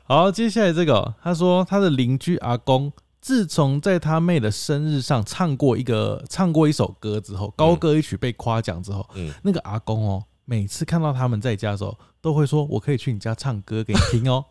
[0.04, 14.44] 好，接下来这个哦，他说他的邻居阿公，自从在他妹的生日上唱过一个唱过一首歌之后，高歌一曲被夸奖之后，嗯，那个阿公哦，每次看到他们在家的时候，都会说：“我可以去你家唱歌给你听哦。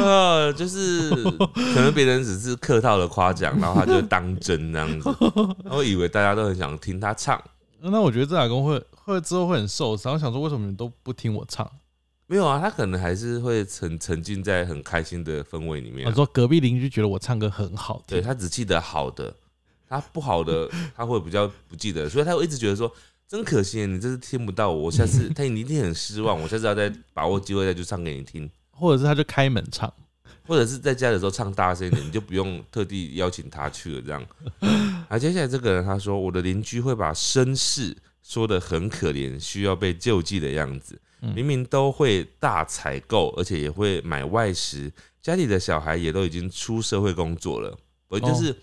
[0.00, 5.08] 呃， 就是可能别人只是客套的夸奖，然后他就当真那样子，
[5.64, 7.40] 他会以为大家都很想听他唱，
[7.80, 10.12] 那我觉得这阿公会会之后会很受伤。
[10.14, 11.70] 我想说，为什么你们都不听我唱？
[12.26, 19.34] 没有啊，他可能还是会沉沉浸在很开心的氛围里面啊、我说隔壁邻居觉得我唱歌很好听，对他只记得好的，
[19.88, 22.90] 他不好的他会比较不记得，所以他会一直觉得说，
[23.28, 29.92] 真可惜，你这次听不到我，我下次 他你一定很失望，我下次要再把握机会再去唱给你听，或者是他就开门唱。
[30.44, 34.26] 或者是在家的时候唱大声一点，你就不用特地邀请他去了这样。
[35.08, 41.34] 而 接下来这个人他说，我的邻居会把身世说的很可怜，需要被救济的样子，嗯。
[41.34, 47.76] 明明都会大采购，而且也会买外食，家里的小孩也都已经出社会工作了，
[48.08, 48.56] 我就是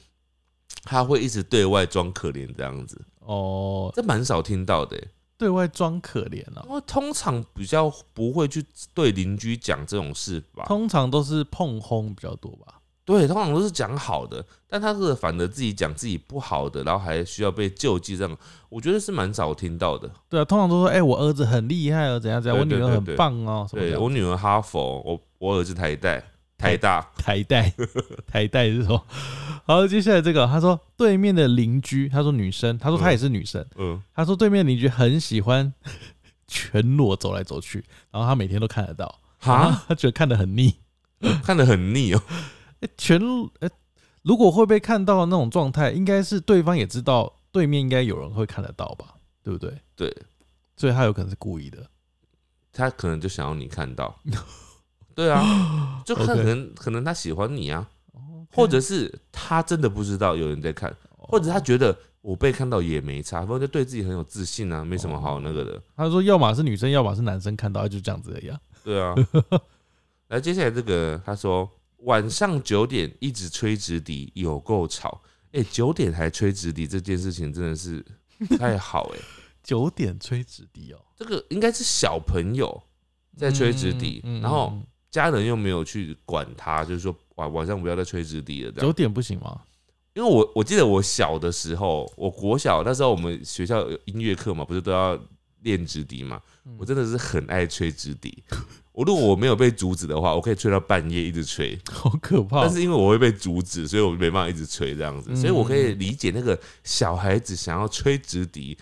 [0.84, 4.98] 他会一直对外装可怜这样子，哦，这蛮少听到的。
[4.98, 10.66] 欸、对外装可怜啊，因为通常比较不会去对邻居讲这种事吧。
[10.68, 12.79] 通常都是碰轰比较多吧。
[13.18, 18.38] 对，通常都是讲好的，但他是反而自己讲自己不好的，然后还需要被救济，这样
[18.70, 20.08] 我觉得是蛮少听到的。
[20.30, 23.90] 对啊，通常都说，哎、我儿子很厉害哦，怎样怎样，对我女儿很棒哦，什么的。
[23.90, 26.22] 对我女儿哈佛，我我儿子台大，
[26.56, 27.64] 台大，台大，
[28.32, 29.04] 台大是什么？
[29.66, 35.74] 好，接下来这个，他说对面的邻居，他说女生，他说她也是女生，嗯，他说对面邻居很喜欢
[36.48, 40.76] 全裸走来走去，然后他每天都看得到，哈，他觉得看得很腻。
[41.44, 42.22] 看得很腻哦。
[42.82, 43.22] 哎、全
[43.60, 43.70] 哎、
[44.24, 49.78] 如果会被看到的那种状态，应该是对方也知道对面应该有人会看得到吧，对不对？
[49.96, 50.16] 对
[50.76, 51.86] 所以他有可能是故意的。
[52.72, 54.18] 他可能就想要你看到，
[55.14, 57.86] 对啊， 就可能可能他喜欢你啊，
[58.54, 65.82] 或者是他真的不知道有人在看，或者他觉得我被看到也没差，反正就对自己很有自信啊，没什么好那个的。
[65.98, 68.60] 他说，要么是女生，要么是男生看到，就这样子而已、啊。
[68.84, 69.14] 对啊，
[70.30, 71.70] 来接下来这个，他说
[72.04, 75.22] 晚上九点一直吹直笛，有够吵。
[75.52, 78.06] 哎、九点还吹直笛这件事情真的是
[78.38, 79.20] 不太好哎、
[79.64, 82.84] 九点吹直笛哦，这个应该是小朋友
[83.36, 88.72] 在吹直笛，嗯嗯嗯然后嗯家人又没有去管他，就是说晚晚上不要再吹直笛了。
[88.74, 89.62] 九点不行吗？
[90.14, 95.20] 因为我我记得我小的时候，我国小那时候我们学校有音乐课嘛，不是都要
[95.62, 96.40] 练直笛嘛？
[96.66, 98.44] 嗯我真的是很爱吹直笛。
[99.00, 101.80] 我如果我没有被阻止的话，我可以吹到半夜一直吹。
[101.90, 102.64] 好可怕！
[102.64, 105.30] 但是因为我会被阻止，所以我没办法一直吹这样子。
[105.32, 108.78] 嗯所以我可以理解那个小孩子想要吹直笛，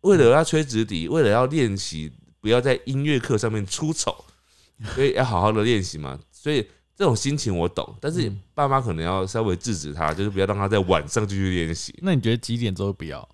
[0.00, 4.24] 为了要吹直笛，为了要练习，不要在音乐课上面出丑，
[4.92, 6.18] 所以要好好的练习嘛。
[6.32, 11.96] 所以这种心情我懂，但是嗯爸妈可能要稍微制止他，就是不要让他在晚上继续练习。
[12.02, 13.28] 那你觉得几点之后不要？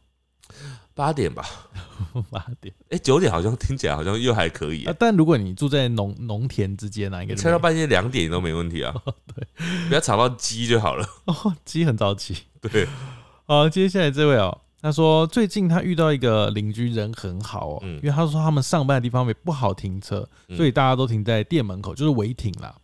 [0.95, 1.45] 八点吧，
[2.31, 8.95] 八点哎，九点好像听起来好像又还可以啊？，但如果你住在农农田之间呢，应该就吹到半夜两点都没问题啊。
[9.35, 9.47] 对，
[9.89, 11.07] 不要吵到鸡就好了。
[11.27, 12.37] 哦，鸡很早起。
[12.61, 12.87] 对，
[13.47, 22.75] 好，接下来这位哦，他说最近他遇到一个邻居人很好哦，嗯因为他说他们上班的地方也不好停车，嗯所以大家都停在店门口，就是违停啦。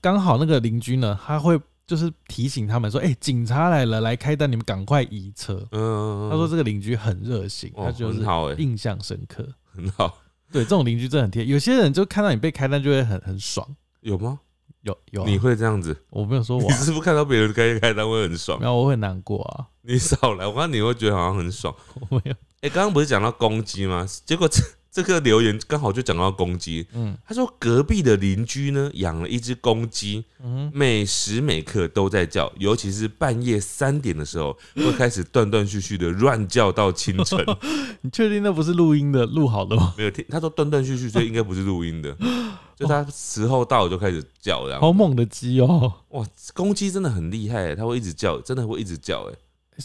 [0.00, 1.60] 刚好那个邻居呢，他会
[1.90, 9.44] 就是提醒他们说：“哎、警察来了，来开单，你们赶快移车。”嗯，他说这个邻居很热心，哦他就是很好哎印象深刻。
[9.74, 10.16] 很好，
[10.52, 11.44] 对，这种邻居真的很贴。
[11.44, 13.66] 有些人就看到你被开单就会很很爽。
[14.02, 14.38] 有吗？
[14.82, 15.96] 有有啊、你会这样子？
[16.10, 18.66] 我没有说我你啊、是不是看到别人开开单会很爽没？
[18.66, 19.66] 有，我会难过啊。
[19.82, 21.74] 你少来，我看你会觉得好像很爽。
[22.08, 24.06] 我没有，哎、刚刚不是讲到公鸡吗？
[24.24, 24.48] 结果
[24.92, 26.86] 这这个留言刚好就讲到公鸡。
[26.92, 37.38] 嗯他说隔壁的邻居呢养了一只公鸡，嗯，每时每刻都在叫，尤其是半夜三点的时候，会开始断断续续的乱叫到清晨。
[38.02, 39.94] 你确定那不是录音的录好的吗？
[39.98, 42.16] 没有听，他说断断续续，所以应该不是录音的，
[42.74, 44.88] 就他时候到就开始叫，然后。
[44.88, 45.92] 好猛的鸡哦！
[46.10, 49.34] 哇，公鸡真的很厉害，它会一直叫，真的会一直叫，哎，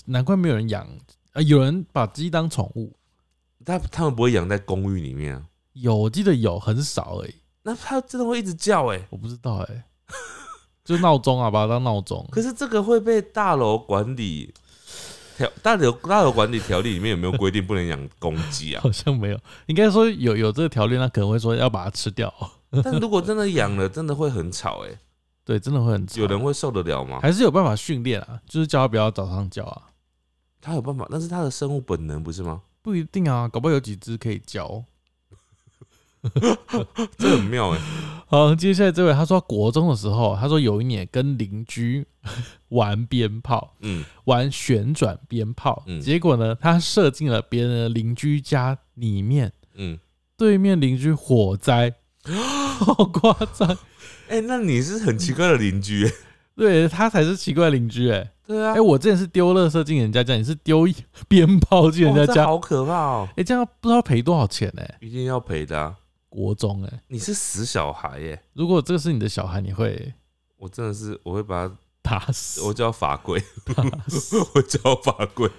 [0.06, 0.88] 难怪没有人养
[1.34, 1.42] 啊！
[1.42, 2.96] 有人把鸡当宠物，
[3.66, 9.84] 他他们不会养在公寓里面啊，有我记得有很少而已，那它真的会一直叫，哎，我不知道哎、
[10.86, 12.26] 就闹钟啊，把它当闹钟。
[12.32, 14.54] 可是这个会被大楼管理
[15.36, 18.82] 条大楼大楼管理条例里面有没有规定不能养公鸡啊？
[18.84, 22.34] 好像没有，应该说有有这个条例，那可能会说要把它吃掉。
[22.84, 25.00] 但如果真的养了，真的会很吵，哎，
[25.44, 27.20] 对，真的会很吵有人会受得了吗？
[27.22, 29.82] 还是有办法训练啊，就是叫它不要早上叫啊，
[30.62, 32.62] 他有办法，那是他的生物本能，不是吗？
[32.86, 34.84] 不一定啊，搞不好有几只可以教。
[37.18, 37.80] 这很妙哎，
[38.28, 42.06] 好，接下来这位他说国中的时候，他说有一年跟邻居
[42.70, 46.00] 玩鞭炮，嗯，玩旋转鞭炮，嗯。
[46.00, 49.98] 结果呢，他射进了别人的邻居家里面，嗯，
[50.38, 53.76] 对面邻居火灾， 好夸张。
[54.28, 56.14] 哎、那你是很奇怪的邻居、欸，
[56.56, 60.88] 对他才是奇怪邻居哎、对啊，哎、我之前是丢垃圾进人家家，你是丢
[61.28, 65.96] 鞭炮进人家家，好可怕哦，哎这样不知道赔多少钱呢、一定要赔的啊！
[66.30, 70.14] 国中哎、你是死小孩耶，如果这个是你的小孩，你会？
[70.58, 71.68] 我真的是我会把
[72.02, 72.62] 他，打死？
[72.68, 73.42] 我叫法规，
[74.54, 75.50] 我叫法规，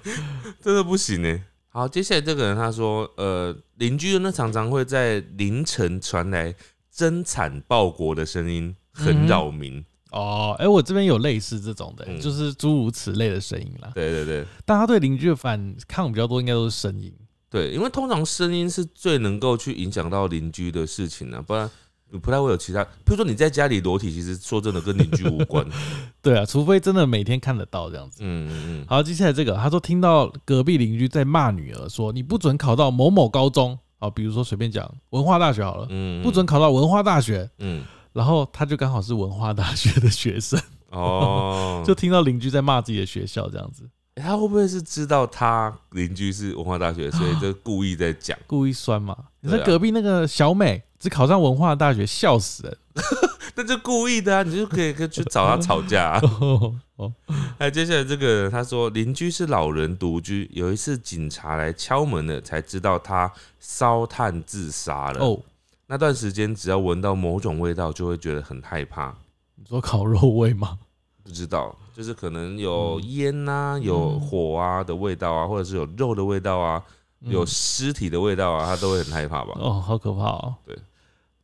[0.60, 1.42] 真的不行呢。
[1.68, 6.54] 好，接下来这个人他说，呃，邻居呢常常会在凌晨传来
[6.90, 9.84] 争产报国的声音，很扰民。
[10.16, 13.90] 哦，哎、我这边有类似这种的、嗯就是诸如此类的声音啦。
[13.94, 17.12] 对对对大家对邻居的反抗比较多，应该都是声音。
[17.50, 21.70] 对，因为通常声音是最能够去影响到邻居的事情呢、不然
[22.10, 22.82] 你不太会有其他。
[22.84, 25.66] 比如说你在家里裸体，其实说真的跟邻居无关。
[26.22, 28.18] 对啊，除非真的每天看得到这样子。
[28.20, 37.48] 嗯嗯嗯，好，接下来这个，他说听到隔壁邻居在骂女儿说：“你不准考到某某高中。”好，比如说随便讲文化大学好了，嗯不准考到文化大学。
[37.58, 37.82] 嗯
[38.16, 43.82] 然后他就刚好是文化大学的学生，哦， 就听到邻居在骂自己的学校这样子，
[44.14, 48.38] 欸他会不会是知道他邻居是文化大学，所以就故意在讲？
[48.46, 49.14] 故意酸嘛。
[49.40, 52.78] 你说隔壁那个小美只考上文化大学，笑死人。
[53.54, 56.20] 那就故意的啊，你就可以可以去找他吵架、啊。
[56.96, 57.12] 哦，
[57.58, 65.20] 哎，接下来这个他说邻居是老人独居，有一次警察来敲门了，才知道他烧炭自杀了。
[65.22, 65.38] 哦，
[65.86, 69.14] 那段时间只要闻到某种味道，就会觉得很害怕。
[69.54, 70.78] 你说烤肉味吗？
[71.22, 76.82] 不知道，就是可能有烟呐、嗯有火啊的味道啊，或者是有肉的味道啊，
[77.20, 79.52] 嗯有尸体的味道啊，他都会很害怕吧？
[79.56, 80.54] 哦，好可怕哦。
[80.64, 80.78] 对，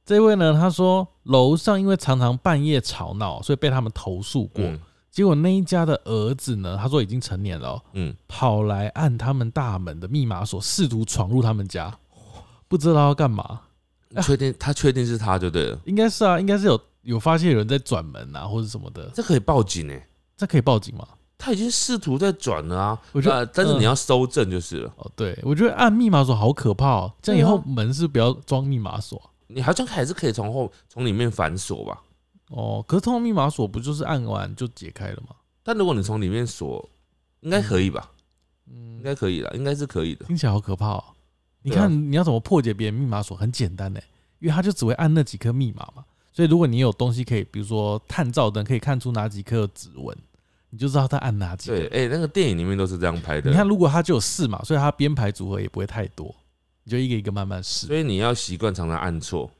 [0.05, 4.65] 这位呢，他说楼上因为常常半夜吵闹，所以被他们投诉过。
[4.65, 4.79] 嗯
[5.11, 11.95] 结果那一家的儿子呢，他说已经成年了哦、嗯，跑来按他们大门的密码锁，试图闯入他们家，
[12.67, 13.61] 不知道要干嘛。
[14.15, 21.07] 你确定他确定是他就对了，应该是啊，应该是有有发现有人在转门啊，或者什么的，这可以报警哎、这可以报警吗？
[21.39, 24.93] 他已经试图在转了啊，我觉得呃但是嗯你要收证就是了。
[24.97, 32.01] 哦，对，我觉得按密码锁好可怕哦，这样以后对门是不要装密码锁你好像还是可以从后从里面反锁吧，
[32.51, 32.85] 哦。
[32.87, 35.35] 可是通常密码锁不就是按完就解开了吗？
[35.65, 36.89] 但如果你从里面锁，
[37.41, 38.11] 应该可以吧？
[38.71, 40.25] 嗯应，该可以了，应该是可以的。
[40.27, 41.05] 听起来好可怕哦。
[41.63, 44.01] 你看你要怎么破解别人密码锁，很简单呢，
[44.41, 46.05] 因为他就只会按那几颗密码嘛。
[46.33, 50.17] 所以如果你有东西可以，比如说探照灯，可以看出哪几颗指纹，
[50.71, 51.97] 你就知道他按哪几对，个。
[51.97, 53.51] 哎、那个电影里面都是这样拍的。
[53.51, 56.35] 你看，如果他就有四码，所以他编排组合也不会太多，
[56.85, 57.87] 你就一个一个慢慢试。
[57.87, 59.51] 所以你要习惯常常按错，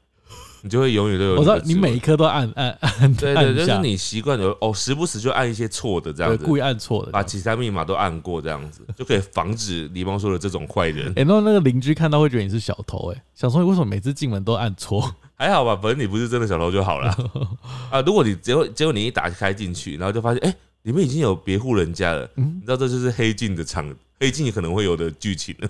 [0.65, 1.35] 你就会永远都有。
[1.35, 7.11] 我知道你每一颗都按按 按对对，就是你习惯有哦，时不时就按一些错的这样子，对故意按错的。
[7.11, 11.11] 把其他密码都按过这样子，就可以防止狸猫说的这种坏人。
[11.19, 15.13] 哎、那那个邻居看到会觉得你是小偷、哎，想说你为什么每次进门都按错？
[15.35, 17.09] 还好吧，反正你不是真的小偷就好了
[17.91, 17.99] 啊。
[18.01, 25.69] 如果你结果结果你一打开进去，然后就发现哎、里面已经有别户人家了，嗯你知道这就是黑镜的场，黑镜可能会有的剧情了。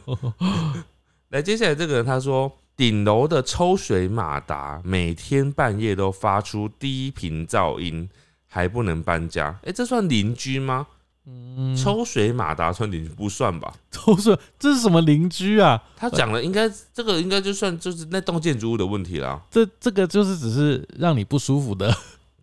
[1.30, 8.10] 来，接下来这个人他说，顶楼的抽水马达每天半夜都发出低频噪音，
[8.48, 9.60] 还不能搬家。
[9.64, 10.88] 哎、这算邻居吗？
[11.26, 13.74] 嗯，抽水马达算邻居不算吧？
[13.92, 15.82] 抽水，这是什么邻居啊？
[15.96, 19.42] 他讲了，应该这个应该就算就是那栋建筑物的问题啦。
[19.50, 21.96] 这这个就是只是让你不舒服的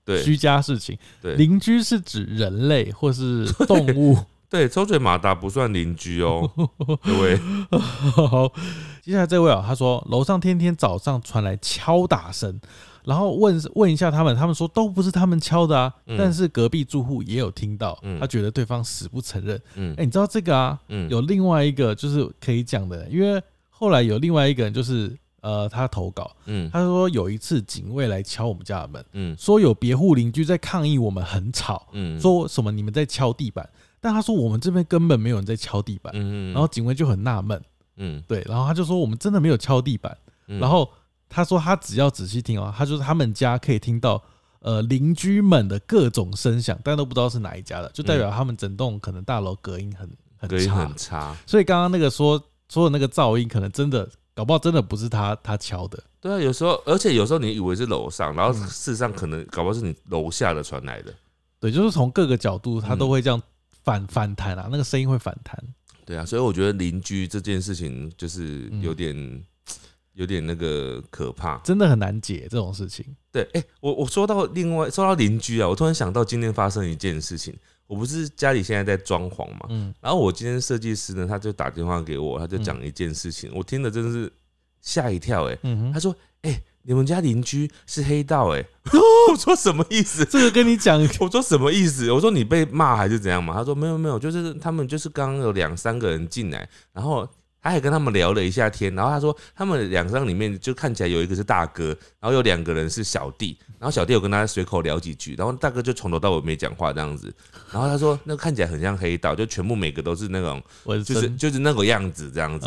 [0.04, 0.96] 对 居家事情。
[1.20, 4.16] 对邻居是指人类或是动物。
[4.50, 6.50] 对，抽水马达不算邻居哦，
[7.04, 7.36] 各位。
[7.70, 8.52] 好，
[9.00, 12.60] 接下来这位啊，他说楼上天天早上传来敲打声，
[13.04, 16.16] 然后问问一下他们，他们说都不是他们敲的啊，嗯。
[16.18, 18.18] 但是隔壁住户也有听到，嗯。
[18.18, 19.62] 他觉得对方死不承认。
[19.76, 19.94] 嗯。
[19.96, 20.76] 哎、你知道这个啊？
[20.88, 21.08] 嗯。
[21.08, 26.68] 有另外一个就是可以讲的，因为后来有另外一个人就是呃，他投稿，嗯。
[26.72, 29.36] 他说有一次警卫来敲我们家的门，嗯。
[29.38, 32.20] 说有别户邻居在抗议我们很吵，嗯。
[32.20, 33.66] 说什么你们在敲地板，
[34.00, 37.62] 但他说我们这边根本没有人在敲地板，嗯然后警卫就很纳闷，
[37.96, 38.22] 嗯。
[38.26, 40.58] 对，然后他就说我们真的没有敲地板，嗯。
[40.58, 40.90] 然后
[41.28, 44.22] 他说他只要仔细听哦，他就是他们家可以听到
[44.60, 50.74] 呃邻居们的各种声响，但都不知道是哪一家的，就代表他们整栋可能大楼隔音很很差。
[50.74, 51.36] 很，差。
[51.46, 61.12] 所以刚刚那个说说的那个噪音，可能真的搞不好真的不是他他敲的，对啊，有时候，而且有时候你以为是楼上，然后嗯事实上可能搞不好是你楼下的传来的。
[61.58, 62.98] 对，就是从各个角度他嗯。
[62.98, 63.40] 都会这样
[63.84, 65.58] 反反弹啊，那个声音会反弹。
[66.04, 69.44] 对啊，所以我觉得邻居这件事情就是嗯有点、
[70.14, 71.58] 有点那个可怕。
[71.58, 73.04] 真的很难解这种事情。
[73.30, 77.54] 对，哎、我我说到另外说到邻居啊，我突然想到今天发生一件事情。
[77.86, 84.32] 我不是家里现在在装潢嘛，嗯，然后我今天设计师呢，他就打电话给我，他就讲一件事情，我听的真的是
[84.80, 86.29] 吓一跳、哎，嗯，他说：“哎、
[86.82, 88.64] 你们家邻居是黑道哎、
[89.30, 90.24] 我说什么意思？
[90.24, 92.10] 这个跟你讲， 我说什么意思？
[92.10, 93.54] 我说你被骂还是怎样嘛？
[93.54, 97.28] 他说没有没有，就是他们就是刚刚有两三个人进来，然后
[97.62, 107.30] 他还跟他们聊了一下天，然后他说他们两张里面就看起来有一个是大哥，然后有两个人是小弟，然后小弟有跟他随口聊几句，然后大哥就从头到尾没讲话这样子，
[107.70, 110.62] 然后他说那看起来很像黑道，就全部每个都是那种
[111.04, 112.66] 就是，就是那个样子这样子，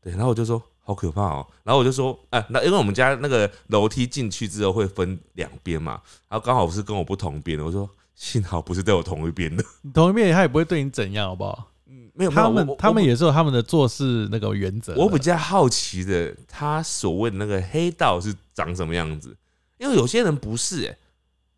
[0.00, 11.70] 对，然后我就说好可怕哦，然后我就说，哎、那因为我们家那个楼梯进去之后会分两边嘛，然后刚好是跟我不同边的，我说幸好不是在我同一边的， 你同一面他也不会对你怎样，好不好？
[11.90, 14.94] 嗯，没有，他们他们也是有他们的做事那个原则。
[14.94, 19.36] 我比较好奇的，他所谓的那个黑道是长什么样子？
[19.76, 20.98] 因为有些人不是、哎，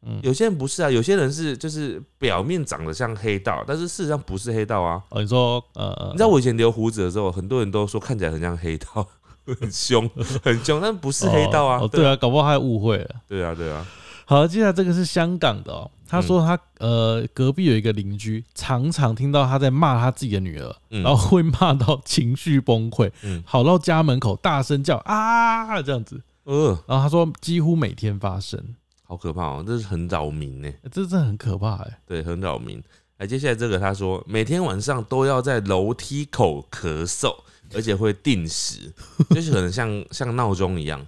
[0.03, 5.03] 嗯，有些人不是啊，有些人是就是表面长得像黑道，但是事实上不是黑道啊。
[5.11, 9.07] 哦，你说呃，你知道我以前留胡子的时候，很多人都说看起来很像黑道，
[9.55, 10.09] 很凶，
[10.43, 11.79] 很凶，但不是黑道啊。
[11.81, 13.11] 哦，对啊，搞不好他误会了。
[13.27, 13.87] 对啊，对啊，
[14.25, 15.91] 好，接下来这个是香港的哦。
[16.09, 26.21] 他说他、呃隔壁有一个邻居，常常听到他在骂他自己的女儿，嗯然后会骂到情绪崩溃，嗯，跑到家门口大声叫啊这样子。
[26.43, 28.61] 呃，然后他说几乎每天发生，
[29.05, 30.69] 好可怕哦，这是很扰民呢。
[30.91, 31.99] 这真的很可怕哎。
[32.07, 32.83] 对，很扰民。
[33.19, 37.33] 哎，接下来这个他说，每天晚上都要在楼梯口咳嗽，
[37.75, 38.93] 而且会定时，
[39.31, 41.05] 就是可能像像闹钟一样，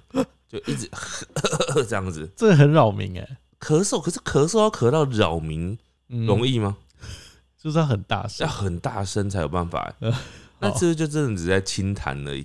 [0.49, 0.89] 就一直
[1.89, 4.01] 这样子这个很扰民哎，咳嗽。
[4.01, 6.77] 可是咳嗽要咳到扰民嗯容易吗？
[7.59, 10.13] 就是要很大声要，很大声才有办法呃。
[10.61, 12.45] 那好这就真的只在轻弹而已。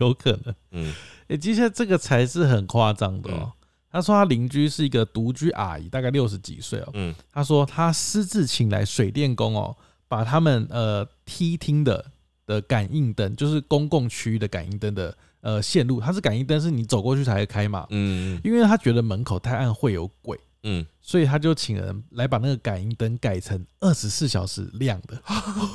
[0.00, 0.54] 有可能。
[0.72, 0.92] 嗯
[1.28, 3.38] 哎、接下来这个才是很夸张的哦。
[3.42, 3.52] 嗯
[3.88, 6.90] 他说他邻居是一个独居阿姨，大概六十几岁哦。
[6.92, 9.74] 嗯他说他私自请来水电工哦，
[10.06, 12.04] 把他们呃梯厅的
[12.46, 17.86] 的感应灯，就是公共区域的感应灯的呃线路，它是感应灯，是你走过去才会开嘛。
[17.90, 25.20] 嗯因为他觉得门口太暗会有鬼，嗯，所以他就请人来把那个感应灯改成二十四小时亮的。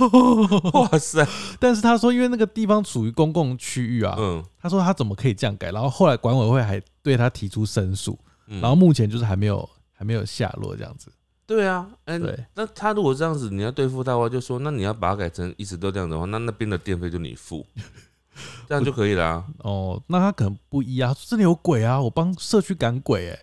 [0.74, 1.28] 哇塞，
[1.60, 5.72] 但是他说，因为那个地方属于公共区域啊，嗯他说他怎么可以这样改？
[5.72, 8.18] 然后后来管委会还对他提出申诉，
[8.48, 11.12] 嗯，然后目前就是还没有还没有下落这样子。
[11.52, 17.68] 对啊，嗯、对，那他如果这样子，你要对付他的话，就说那你要把它改成一直都这样的话，那那边的电费就你付，
[18.70, 19.46] 这样就可以了、啊。
[19.58, 23.40] 哦，那他可能不一啊，这里有鬼啊，我帮社区赶鬼哎、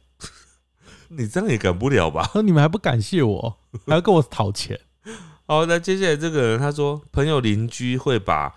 [1.12, 2.30] 你这样也赶不了吧？
[2.42, 4.80] 你们还不感谢我，还要跟我讨钱。
[5.46, 8.54] 好，那接下来这个人他说，朋友邻居会把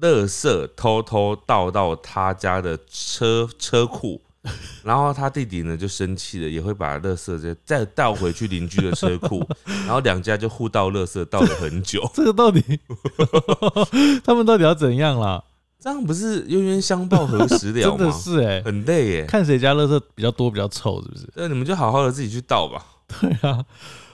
[0.00, 4.20] 垃圾偷偷倒到他家的车车库，
[4.82, 9.46] 然后他弟弟呢就生气了，也会把垃圾再再倒回去邻居的车库，
[9.86, 12.02] 然后两家就互倒垃圾，倒了很久。
[12.14, 12.62] 这个到底
[14.24, 15.44] 他们到底要怎样啦？
[15.78, 18.12] 这样不是冤冤相报何时了真的？
[18.12, 19.24] 是哎、很累耶。
[19.26, 21.30] 看谁家垃圾比较多比较臭，是不是？
[21.34, 22.84] 那你们就好好的自己去倒吧。
[23.20, 23.64] 对啊。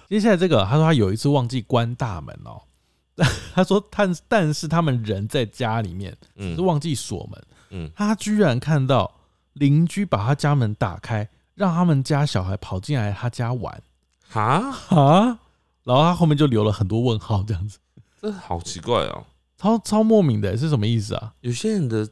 [0.09, 2.63] 接下来这个，他说他有一次忘记关大门哦，
[3.53, 9.13] 他说但但是他们人在家里面，只是嗯忘记锁门，嗯，他居然看到
[9.57, 13.83] 邻居把他家门打开，让他们家小孩跑进来他家玩
[14.29, 15.39] 哈，哈，
[15.85, 17.79] 然后他后面就留了很多问号，这样子，
[18.21, 19.25] 这好奇怪哦。
[19.59, 21.33] 超超莫名的，是什么意思啊？
[21.41, 22.07] 有些人的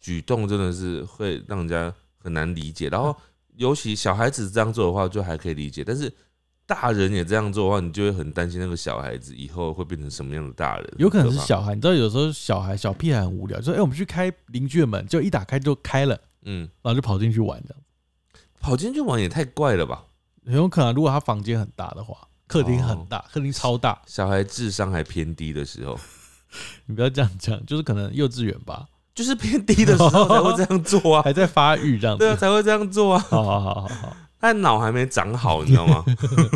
[0.00, 3.16] 举动真的是会让人家很难理解，然后
[3.56, 6.12] 尤其小孩子这样做的话，就还可以理解，但是
[6.66, 10.94] 大人也这样做的话，你就会很担心那个小孩子以后会变成什么样的大人。
[10.98, 17.82] 有可能是，小孩，你知道有时候小孩小屁孩很无聊，就说哎、我们去开邻居的门，就一打开就开了，嗯，然后就跑进去玩这样。
[18.60, 20.04] 跑进去玩也太怪了吧？
[20.44, 22.16] 很有可能，如果他房间很大的话，
[22.46, 25.98] 客厅很大，客厅超大，小孩智商还偏低的时候，
[26.86, 32.24] 你不要这样讲，就是可能幼稚园吧，就是偏低的时候才会这样做啊， 还在发育这样子。
[32.24, 33.26] 对啊，才会这样做啊。
[33.28, 36.04] 好好好好好，他脑还没长好，你知道吗？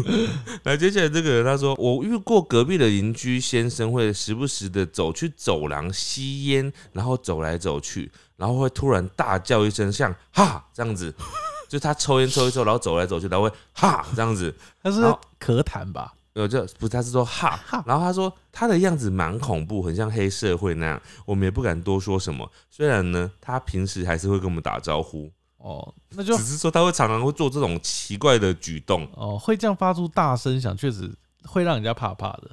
[0.65, 11.15] 来，接下来这个人他说，我遇过隔壁的邻居先生会时不时的走去走廊吸烟，然后走来走去，然后会突然大叫一声，像哈这样子，
[11.69, 15.01] 就他抽烟抽一抽，然后走来走去，然后会哈这样子，他是
[15.41, 16.15] 咳痰吧？
[16.35, 22.51] 呃，就不是，他是说哈哈，然后他说他的样子蛮恐怖，很像黑社会那样，我们也不敢多说什么。
[22.71, 29.07] 虽然呢，他平时还是会跟我们打招呼，哦，那就只是说他会常常会做这种奇怪的举动。
[29.15, 31.15] 哦会这样发出大声响，确实
[31.45, 32.51] 会让人家怕怕的。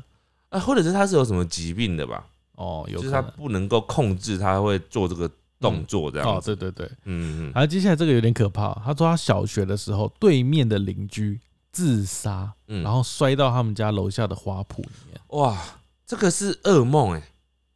[0.50, 2.26] 啊，或者是他是有什么疾病的吧？
[2.56, 3.12] 哦，有就是。
[3.12, 6.56] 他不能够控制，他会做这个动作这样哦，子。
[6.56, 6.98] 对对对。
[7.06, 11.40] 嗯嗯然后接下来这个有点可怕，他说他小学的时候，对面的邻居
[11.72, 15.20] 自杀，嗯，然后摔到他们家楼下的花圃里面。
[15.30, 15.58] 哇，
[16.06, 17.24] 这个是噩梦哎，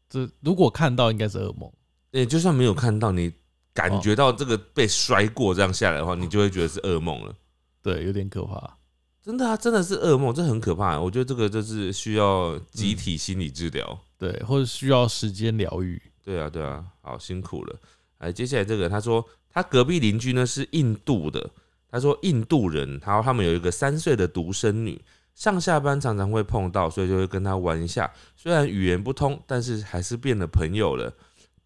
[0.09, 1.71] 这如果看到应该是噩梦。
[2.13, 3.31] 哎，就算没有看到，你
[3.73, 7.33] 感觉到这个被摔过这样下来的话，你就会觉得是噩梦了。
[7.81, 8.77] 对，有点可怕。
[9.21, 10.99] 真的啊，真的是噩梦，这很可怕。
[10.99, 13.97] 我觉得这个就是需要集体心理治疗。
[14.17, 16.01] 对，或者需要时间疗愈。
[16.23, 17.79] 对啊，对啊，好辛苦了。
[18.17, 21.47] 哎，接下来这个，他说他隔壁邻居呢是印度的。
[21.91, 24.99] 他说印度人，然后他们有一个三岁的独生女，
[25.35, 28.11] 上下班常常会碰到，所以就会跟他玩一下。
[28.35, 31.13] 虽然语言不通，但是还是变了朋友了。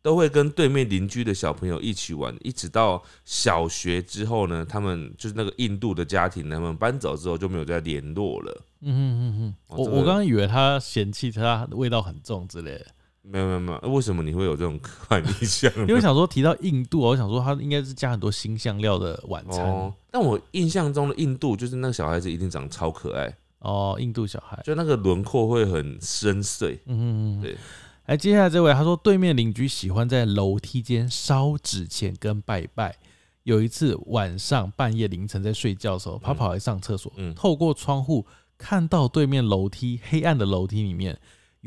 [0.04, 8.64] 都会跟对面邻居的小朋友一起玩，一直到小学之后呢，他们就是那个印度的家庭，他们搬走之后就没有再联络了。
[8.82, 12.86] 嗯嗯嗯嗯，我我刚刚以为他嫌弃他味道很重之类的。
[13.30, 15.72] 没有没有没有，为什么你会有这种刻板印象？
[15.88, 19.94] 因为想说提到印度，我想说他应该是加很多新香料的晚餐。
[20.12, 26.78] 但我印象中的印度就是那个小孩子一定长超可爱哦，印度小孩就那个轮廓会很深邃。
[26.86, 27.58] 嗯嗯嗯，对。
[28.06, 32.96] 来，接下来这位他说，对面邻居喜欢在楼梯间烧纸钱跟拜拜。
[33.44, 38.26] 有一次晚上半夜凌晨在睡觉的时候，他跑来上厕所，透过窗户
[38.58, 41.18] 看到对面楼梯黑暗的楼梯里面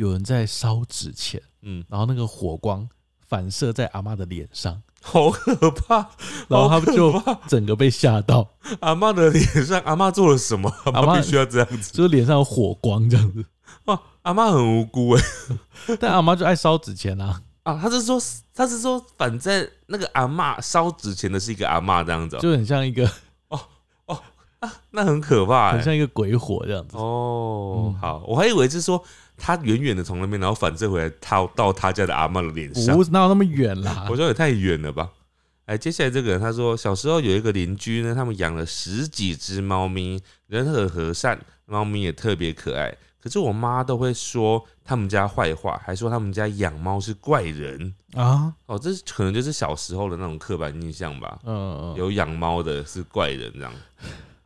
[0.01, 2.89] 有人在烧纸钱，嗯，然后那个火光
[3.29, 5.97] 反射在阿妈的脸上，好可怕。
[6.49, 8.49] 然后他们就整个被吓到。
[8.81, 10.73] 阿妈的脸上，阿妈做了什么？
[10.87, 13.45] 阿妈必须要这样子，就是脸上有火光这样子。
[13.85, 15.23] 哇，阿妈很无辜哎，
[16.01, 17.79] 但阿妈就爱烧纸钱啊啊！
[17.79, 18.19] 他是说，
[18.55, 23.07] 他是说，反正那个阿妈烧纸钱的是一个阿妈这样子，就很像一个
[23.49, 23.61] 哦
[24.07, 24.23] 哦
[24.61, 27.95] 啊，那很可怕，很像一个鬼火这样子哦。
[28.01, 29.03] 好，我还以为是说
[29.41, 34.07] 他远远的从那边，然后反射回来，套到他家的阿妈的脸上，哪有那么远啦？
[34.11, 35.09] 我说也太远了吧。
[35.65, 42.95] 哎，接下来这个人他说，小时候有一个邻居呢，他们养了十几只猫咪，人很和善，猫咪也特别可爱。
[43.23, 48.51] 可是我妈都会说他们家坏话，还说他们家养猫是怪人啊！
[48.65, 51.39] 哦，这可能就是小时候的那种刻板印象吧。
[51.45, 53.73] 嗯嗯，有养猫的是怪人这样。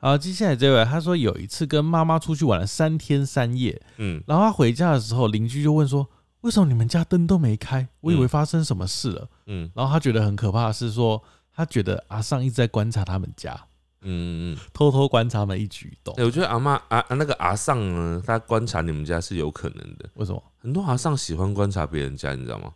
[0.05, 6.07] 好，接下来这位他说有一次跟妈妈出去玩了三天三夜，嗯，然后他回家的时候，邻居就问说
[6.43, 7.89] ：“为什么你们家灯都没开？
[8.03, 13.59] 我以为发生什么事了。”嗯，然后他觉得很可怕的是说，他觉得阿尚一直在观察他们家。
[14.03, 16.15] 嗯嗯，偷偷观察们一举一动。
[16.19, 20.07] 我觉得阿妈阿那个阿尚呢，他观察你们家是有可能的。
[20.17, 20.43] 为什么？
[20.59, 22.71] 很多阿尚喜欢观察别人家，你知道吗？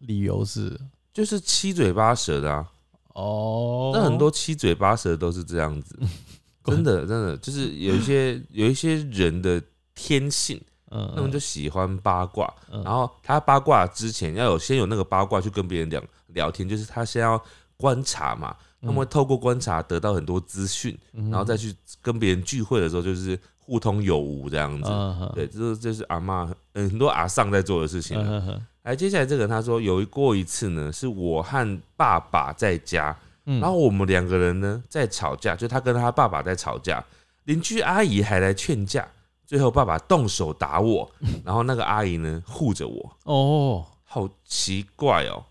[0.00, 0.78] 理由是
[1.14, 2.70] 就是七嘴八舌的啊。
[3.14, 5.98] 哦，那很多七嘴八舌都是这样子，
[6.66, 9.62] 真的真的就是有一些 有一些人的
[9.94, 10.60] 天性，
[10.90, 12.52] 嗯，他们就喜欢八卦。
[12.70, 17.42] 然后他八卦之前要有先有那个八卦去跟别人聊聊天，就是他先要
[17.76, 18.54] 观察嘛。
[18.82, 24.88] 他们会透过观察得到很多资讯，然后再去跟别人聚会的时候，就是互通有无这样子。
[25.34, 28.16] 对，这这是阿妈很多阿上在做的事情。
[28.82, 33.16] 哎，接下来这个他说有过一次呢，是我和爸爸在家，
[33.46, 37.04] 然后我们两个人呢在吵架，就他跟他爸爸在吵架，
[37.44, 39.08] 邻居阿姨还来劝架，
[39.46, 41.10] 最后爸爸动手打我，
[41.44, 43.16] 然后那个阿姨呢护着我。
[43.24, 45.44] 哦，好奇怪哦。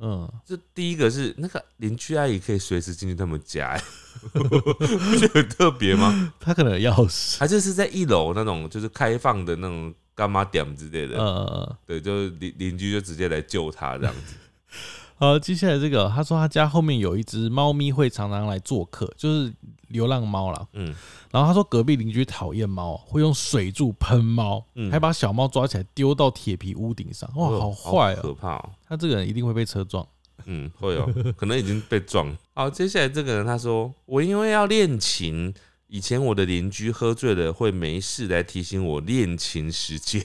[0.00, 3.80] 嗯，这第一个是那个邻居阿姨可以随时进去他们家，
[4.34, 6.34] 不觉得很特别吗？
[6.40, 11.16] 他可能有钥匙，还是是在一楼那种就是开放的那种干妈点之类的。
[11.16, 14.34] 嗯嗯，对，就邻邻居就直接来救他这样子。
[15.16, 19.52] 好，接下来这个，他说他家后面有一只猫咪会常常来做客，就是
[19.88, 20.66] 流浪猫啦。
[20.72, 20.94] 嗯，
[21.30, 27.30] 然后他说隔壁邻居讨厌猫，会用水柱喷猫，还把小猫抓起来丢到铁皮屋顶上。
[27.36, 28.70] 哇，好坏，可怕哦！
[28.88, 30.06] 他这个人一定会被车撞。
[30.46, 32.36] 嗯，会哦， 可能已经被撞。
[32.52, 35.54] 好，接下来这个人他说，我因为要练琴，
[35.86, 40.22] 以前我的邻居喝醉了会没事来提醒我练琴时间。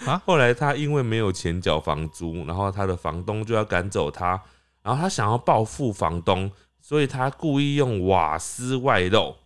[0.00, 0.20] 啊！
[0.26, 4.40] 后来他因为没有钱缴房租，然后他的房东就要赶走他，
[4.82, 9.36] 然后他想要报复房东，所以他故意用瓦斯外漏。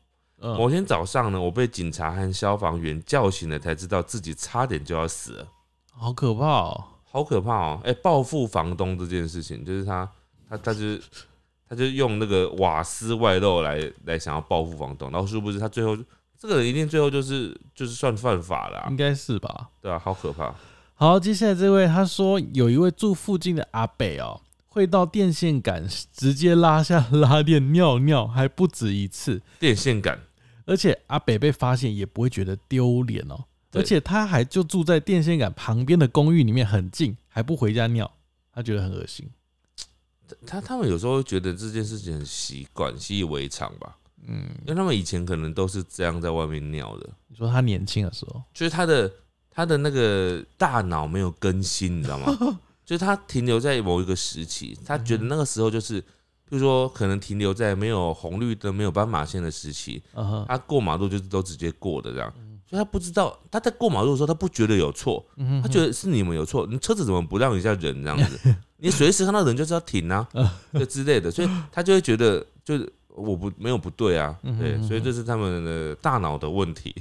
[0.40, 5.48] 某天早上呢，我被警察和消防员叫醒了，才知道自己差点就要死了。
[5.92, 6.84] 好可怕哦！
[7.04, 7.80] 好可怕哦！
[7.84, 10.08] 哎，报复房东这件事情，就是他
[10.48, 11.02] 他他就是
[11.68, 15.96] 他就用那个瓦斯外漏来来想要报复房东，然后殊不知他最后？
[16.38, 19.70] 这个一定最后就是就是算犯法了，应该是吧？
[19.80, 20.54] 对啊，好可怕。
[20.94, 29.42] 好，接下来这位他说有一位住附近的阿北哦，会到电线杆直接拉下拉链尿尿，还不止一次。
[29.58, 30.20] 电线杆，
[30.64, 38.10] 而且阿北被发现也不会觉得丢脸哦，而且他还就住在电线杆旁边的公寓里面很近，还不回家尿，
[38.52, 39.28] 他觉得很恶心。
[40.46, 43.97] 他他们有时候会觉得这件事情很习惯，习以为常吧。
[44.26, 47.08] 嗯，因为他们以前可能都是这样在外面尿的。
[47.28, 49.10] 你说他年轻的时候，就是他的
[49.50, 52.58] 他的那个大脑没有更新，你知道吗？
[52.84, 60.02] 就是他停留在某一个时期，他觉得那个时候就是，比如说可能停留在没有红绿灯、没有斑马线的时期，
[60.48, 62.32] 他过马路就是都直接过的这样，
[62.66, 65.22] 所以他不知道他在过马路的时候，他不觉得有错，
[65.62, 68.54] 他觉得是你们有错，你车子怎么不让一下人这样子？
[68.80, 70.26] 你随时看到人就是要停啊，
[70.72, 76.94] 就之类的，所以他就会觉得就是我不没有不对啊，对，所以这是他们的大脑的问题。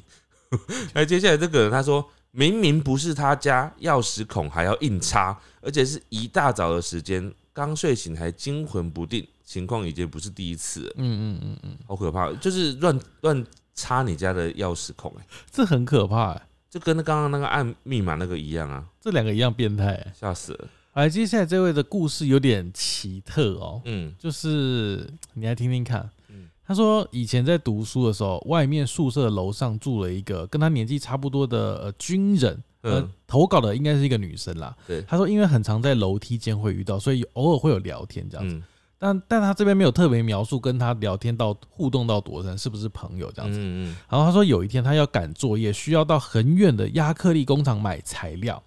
[0.93, 13.45] 那， 接下来这个人他说，明明不是他家，钥匙孔还要硬插，而且是一大早的时间，刚睡醒还惊魂不定，情况已经不是第一次，嗯嗯嗯嗯，好可怕，就是乱乱
[13.75, 20.13] 插你家的钥匙孔、欸，这很可怕、欸，就跟刚刚那个按密码那个一样啊，这两个一样变态、欸。
[20.19, 20.67] 吓死了。
[20.97, 26.09] 来，接下来这位的故事有点奇特哦，嗯就是你来听听看。
[26.29, 34.75] 嗯他说以前在读书的时候，外面宿舍楼上住了一个跟他年纪差不多的呃军人，呃嗯，投稿的应该是一个女生啦。
[34.87, 38.55] 对他说因为很常在楼梯间会遇到，所以偶尔会有聊天这样子。
[38.55, 38.63] 嗯
[38.99, 43.59] 但但他这边没有特别描述跟他聊天到互动到多深，是不是朋友这样子。
[43.59, 48.61] 嗯嗯然后他说有一天他要赶作业，需要到很远的亚克力工厂买材料，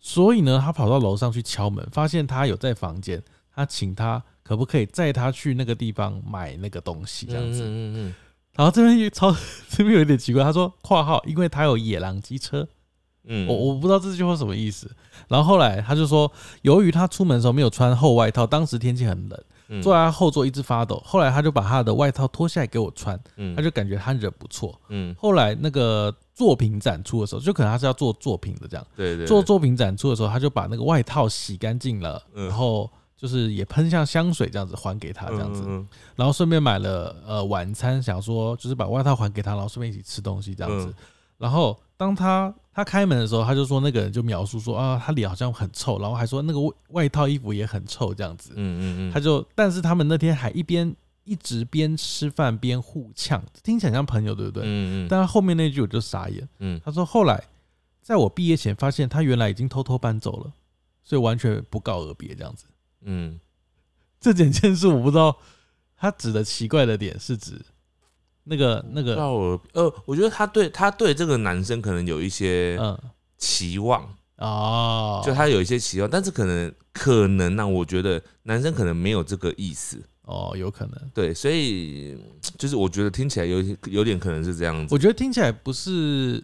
[0.00, 3.22] 所以呢，他跑到楼上去敲门，发现他有在房间，
[3.54, 7.62] 他请他可不可以载他去那个地方买那个东西这样子。
[7.62, 8.14] 嗯嗯
[8.56, 9.34] 然后这边又超
[9.70, 12.66] 这边有一点奇怪，他说（括号）因为他有野狼机车，
[13.24, 14.90] 嗯我我不知道这句话什么意思。
[15.28, 16.30] 然后后来他就说，
[16.62, 21.00] 由于他出门的时候没有穿厚外套，当时天气很冷，嗯坐在他后座一直发抖。
[21.06, 24.78] 后来他就把他的外套脱下来给我穿，嗯他就感觉他人不错。
[24.88, 32.48] 嗯后来那个作品展出的时候，就可能他是要做作品的这样，对对做作品展出的时候，他就把那个外套洗干净了，嗯。
[32.48, 35.86] 然后就是也喷像香水这样子还给他这样子，嗯
[36.16, 40.86] 然后顺便买了呃晚餐，想说就是把外套还给他，然后顺便一起吃东西这样子。
[40.86, 40.94] 嗯。
[41.36, 48.52] 然后当他他开门的时候，他就说那个人就描述说啊，他脸好像很臭，然后还说那个外外套衣服也很臭这样子。
[48.56, 50.94] 嗯嗯嗯，他就但是他们那天还一边
[51.30, 54.64] 一直边吃饭边互呛，听起来像朋友对不对？
[54.64, 56.48] 嗯嗯但他后面那句我就傻眼。
[56.58, 57.40] 嗯他说后来
[58.02, 60.52] 在我毕业前发现他原来已经偷偷搬走了，
[61.04, 62.64] 所以完全不告而别这样子。
[63.02, 63.38] 嗯
[64.18, 65.38] 这整件事我不知道
[65.96, 67.60] 他指的奇怪的点是指
[68.42, 72.98] 那个那个到了呃，我觉得他对他对这个男生可能有一些嗯
[73.38, 81.10] 期望，哦，就他有一些期望，但是可能可能呢、我觉得男生可能没有这个意思，哦有可能。
[81.14, 82.16] 对，所以
[82.58, 86.42] 就是我觉得听起来有点有点可能是这样子，我觉得听起来不是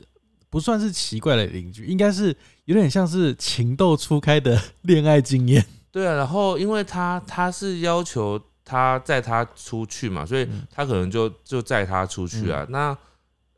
[0.50, 5.64] 不算是奇怪的邻居，应该是有点像是情窦初开的 恋爱经验。
[5.90, 12.66] 对啊，然后因为他他是要求他载他出去嘛，所以嗯他可能就就载他出去啊。
[12.68, 12.96] 那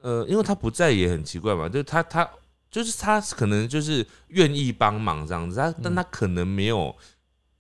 [0.01, 2.29] 呃，因为他不在也很奇怪嘛，就是他他
[2.71, 6.95] 就是他可能就是愿意帮忙这样子，他但他可能没有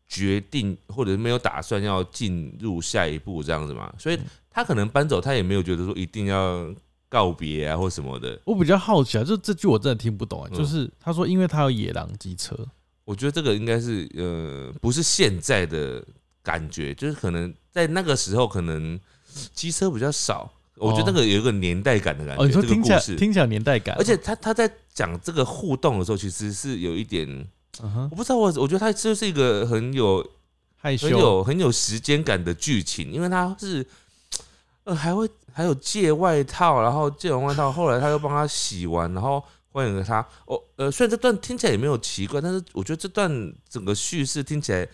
[0.09, 4.19] 决定或者是没有打算要进入下一步这样子嘛，所以
[4.51, 6.75] 他可能搬走，他也没有觉得说一定要
[7.09, 8.41] 告别啊或什么的。
[8.45, 10.59] 我比较好奇啊，就这句我真的听不懂啊、嗯。
[10.59, 12.57] 就是他说因为他有野狼机车，
[13.05, 16.03] 我觉得这个应该是呃，不是现在的
[16.43, 18.99] 感觉，就是可能在那个时候可能
[19.53, 22.43] 机车比较少，我觉得那个有一个年代感的感觉。
[22.43, 27.47] 哦，你说听起来听起来年代感，而且他他在讲这个互动的时候，其实是有一点，
[28.11, 30.27] 我不知道我我觉得他就是一个很有
[30.77, 33.87] 害羞，很有很有时间感的剧情，因为他是
[34.85, 40.27] 呃还会还有借外套，然后借完外套，后来他又帮他洗完，然后还给他。
[40.47, 44.89] 哦，呃，虽然这段听起来也没有奇怪，但是我觉得这段整个叙事听起来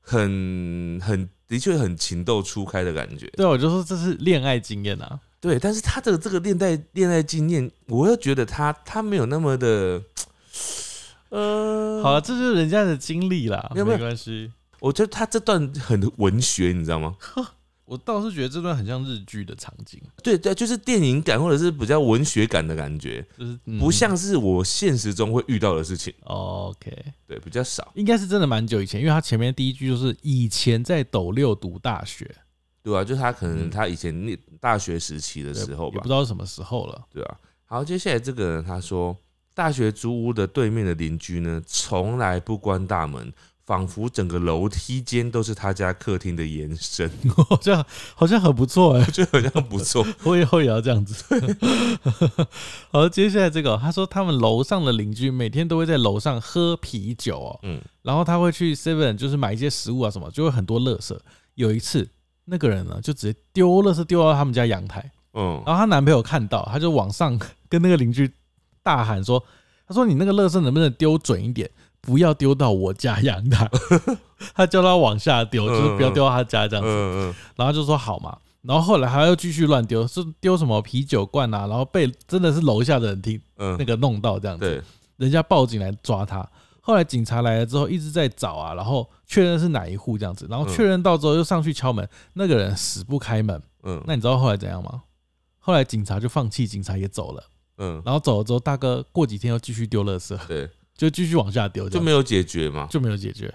[0.00, 3.26] 很很的确很情窦初开的感觉。
[3.36, 5.20] 对，我就说这是恋爱经验啊。
[5.40, 10.00] 对，但是他的这个恋爱恋爱经验，我又觉得他他没有那么的，
[11.34, 13.98] 呃，好了，这就是人家的经历啦，没有没有。
[13.98, 14.52] 没关系。
[14.80, 17.16] 我觉得他这段很文学，你知道吗？
[17.86, 23.78] 我倒是觉得这段很像日剧的场景，对对，就是电影感或者是比较文学感的感觉，就是、嗯。
[23.78, 26.14] 不像是我现实中会遇到的事情。
[26.22, 26.90] OK，
[27.26, 32.34] 对，比较少，应该是真的蛮久以前，因为他前面第一句就是以前在斗六读大学。
[32.82, 33.70] 对啊、就他可能嗯。
[33.70, 35.96] 他以前念大学时期的时候吧。
[35.96, 37.04] 也不知，道什么时候了。
[37.12, 39.14] 对啊、好，接下来这个人他说，
[39.54, 43.32] 大学租屋的对面的邻居呢，从来不关大门，
[43.64, 47.10] 仿佛整个楼梯间都是他家客厅的延伸，
[47.48, 50.04] 好像好像很不错哎、 我觉得好像不错。
[50.24, 51.24] 我以后也要这样子。
[52.90, 61.16] 好，接下来这个，他说他们楼上的邻居每天都会在楼上喝啤酒哦，嗯然后他会去 Seven 就是买一些食物啊什么，就会很多垃圾。
[61.54, 62.06] 有一次，
[62.44, 67.38] 那个人呢就直接丢垃圾丢到他们家阳台，嗯然后她男朋友看到，他就往上
[67.68, 68.30] 跟那个邻居
[68.84, 69.42] 大喊说
[69.88, 71.68] ：“他说你那个垃圾能不能丢准一点，
[72.00, 73.68] 不要丢到我家阳台，
[74.54, 77.34] 他叫他往下丢，就是不要丢到他家这样子。
[77.56, 84.82] 然后就说好嘛，然后后来还要继续乱丢，是丢什么啤酒罐啊，然后被真的是楼下的人听嗯，那个弄到这样子，对，
[85.16, 86.46] 人家报警来抓他。
[86.86, 93.58] 后来警察来了之后一直在找啊，然后确认是哪一户这样子，然后嗯确认到之后又上去敲门，那个人死不开门。
[93.84, 95.02] 嗯那你知道后来怎样吗？
[95.58, 97.42] 后来警察就放弃，警察也走了。
[97.78, 102.86] 嗯，然后走了之后，大哥过几天又继续丢垃圾，对， 就继续往下丢，就没有解决嘛。
[102.90, 103.52] 就没有解决。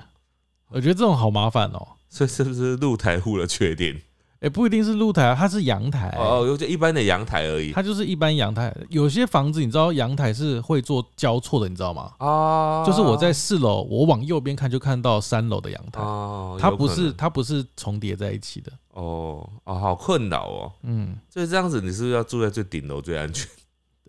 [0.69, 1.87] 我觉得这种好麻烦哦。
[2.09, 4.01] 所以是不是露台户的缺点？
[4.41, 8.73] 哎、不一定是露台啊，它是阳台、哦，有就一般的阳台而已它就是一般阳台。
[8.87, 12.13] 有些房子你知道阳台是会做交错的，你知道吗？
[12.19, 12.85] 啊。
[12.85, 18.71] 就是我在四楼，我往右边看就看到三楼的阳台，哦，它不是它不是重叠在一起的。
[18.91, 20.71] 哦哦，好困扰哦。
[20.83, 23.45] 嗯，所以这样子，你是不是要住在最顶楼最安全？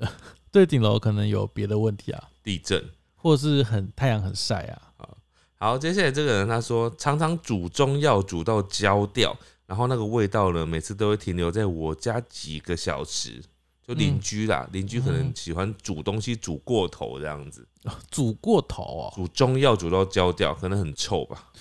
[0.51, 2.85] 对顶楼可能有别的问题啊，地震。
[3.17, 4.83] 或是很太阳很晒啊。
[5.57, 9.37] 好，接下来这个人他说，常常煮中药煮到焦掉，
[9.67, 13.43] 然后那个味道呢，每次都会停留在我家几个小时。
[13.87, 17.67] 就邻居啦，邻、居可能嗯喜欢煮东西煮过头这样子，
[18.11, 19.13] 煮过头哦。
[19.15, 21.53] 煮中药煮到焦掉，可能很臭吧。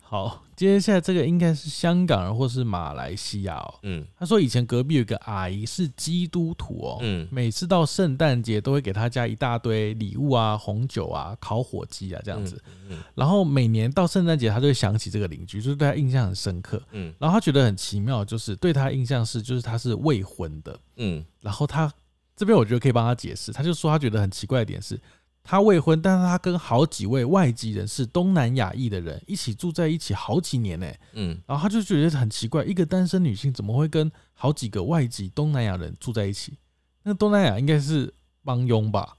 [0.00, 3.74] 好，接下来这个应该是香港人或是马来西亚哦。
[3.82, 12.62] 嗯他说以前隔壁有个阿姨是基督徒哦，嗯每次到圣诞节都会给他家一大堆礼物啊、红酒啊、烤火鸡啊这样子。
[12.88, 16.80] 嗯然后每年到圣诞节，他就会想起这个邻居，就是对他印象很深刻。
[16.92, 20.78] 嗯然后他觉得很奇妙，就是对他印象是，就是他是未婚的。
[20.96, 21.92] 嗯然后他
[22.36, 25.00] 这边我觉得可以帮他解释，他就说他觉得很奇怪的点是，
[25.44, 30.86] 他未婚，但是他跟好几位外籍人士、东南亚裔的人一起住在一起好几年呢。
[31.14, 36.58] 嗯然后他就觉得很奇怪，一个单身女性怎么会跟好几个外籍东南亚人住在一起？
[37.02, 38.12] 那东南亚应该是
[38.44, 39.16] 帮佣吧？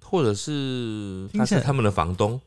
[0.00, 2.40] 或者是听起来他是他们的房东，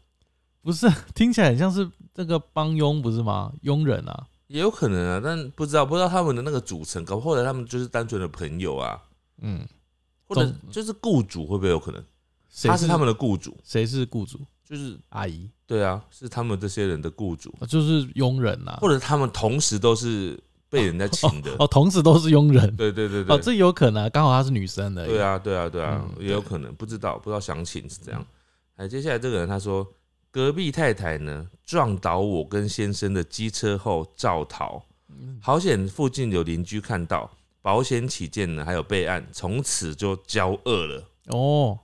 [0.61, 3.53] 不是， 听起来很像是这个帮佣，不是吗？
[3.61, 9.03] 佣人啊，也有可能啊，但不知道不知道他们的那个组成，搞不好后来他们就是单纯的朋友啊，
[9.41, 9.67] 嗯，
[10.27, 12.03] 或者就是雇主会不会有可能？
[12.49, 14.39] 谁他是他们的雇主，谁是雇主？
[14.65, 18.79] 就是阿姨，对啊，是他们这些人的雇主，就是佣人呐、啊。
[18.81, 20.39] 或者他们同时都是
[20.69, 21.55] 被人家请的。
[21.57, 22.75] 哦，同时都是佣人。
[22.75, 25.07] 对对对对，哦，这有可能、啊，刚好她是女生的。
[25.07, 28.23] 对，啊对啊对啊，嗯也有可能不知道不知道详情是这样。
[28.75, 29.87] 哎，接下来这个人他说，
[30.29, 37.27] 隔壁太太呢撞倒我跟先生的机车后照逃，嗯好险附近有邻居看到，
[37.63, 41.03] 保险起见呢还有备案，从此就交恶了。
[41.29, 41.79] 哦，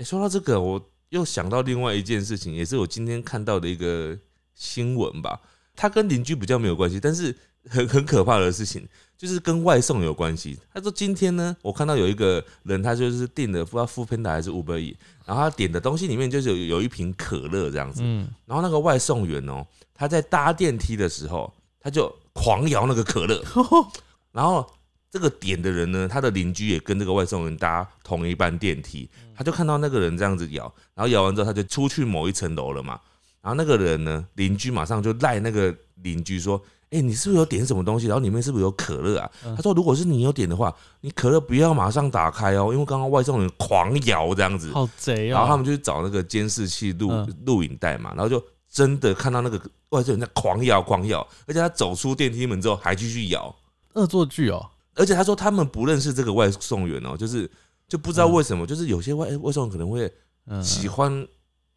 [0.00, 4.18] 哎、说到这个，我又想到另外一件事情，也是我今天看到的一个
[4.54, 5.38] 新闻吧。
[5.76, 7.36] 它跟邻居比较没有关系，但是
[7.68, 8.88] 很很可怕的事情，
[9.18, 10.58] 就是跟外送有关系。
[10.72, 14.96] 他说今天呢，我看到有一个人，他就是订的不知道富偏达还是五百亿，
[15.26, 23.44] 然后他点的东西里面就是有有一瓶可乐这样子，嗯，然后那个外送员哦、他在搭电梯的时候，他就狂摇那个可乐，
[24.32, 24.66] 然后
[25.10, 33.00] 这个点的人呢，他的邻居也跟这个外送员搭同一班电梯，他就看到那个人这样子摇，然后摇完之后他就出去某一层楼了嘛，
[33.42, 36.60] 然后那个人呢，邻居马上就赖那个邻居说。
[36.92, 38.08] 哎、你是不是有点什么东西？
[38.08, 39.30] 然后里面是不是有可乐啊？
[39.44, 44.72] 嗯他说，如果是你有点的话，你可乐不要马上打开哦，因为刚刚外送员狂摇这样子。
[44.72, 45.34] 好贼哦。
[45.34, 49.56] 然后他们就去找那个监视器录嗯录影带嘛，然后就真的看到那个
[49.90, 53.54] 外送人在狂摇狂摇，而且他走出电梯门之后还继续摇，
[53.92, 54.68] 恶作剧哦。
[55.00, 57.50] 而且他说他们不认识这个外送员哦，就是
[57.88, 60.12] 就不知道为什么，就是有些外外送可能会
[60.46, 61.26] 嗯，喜欢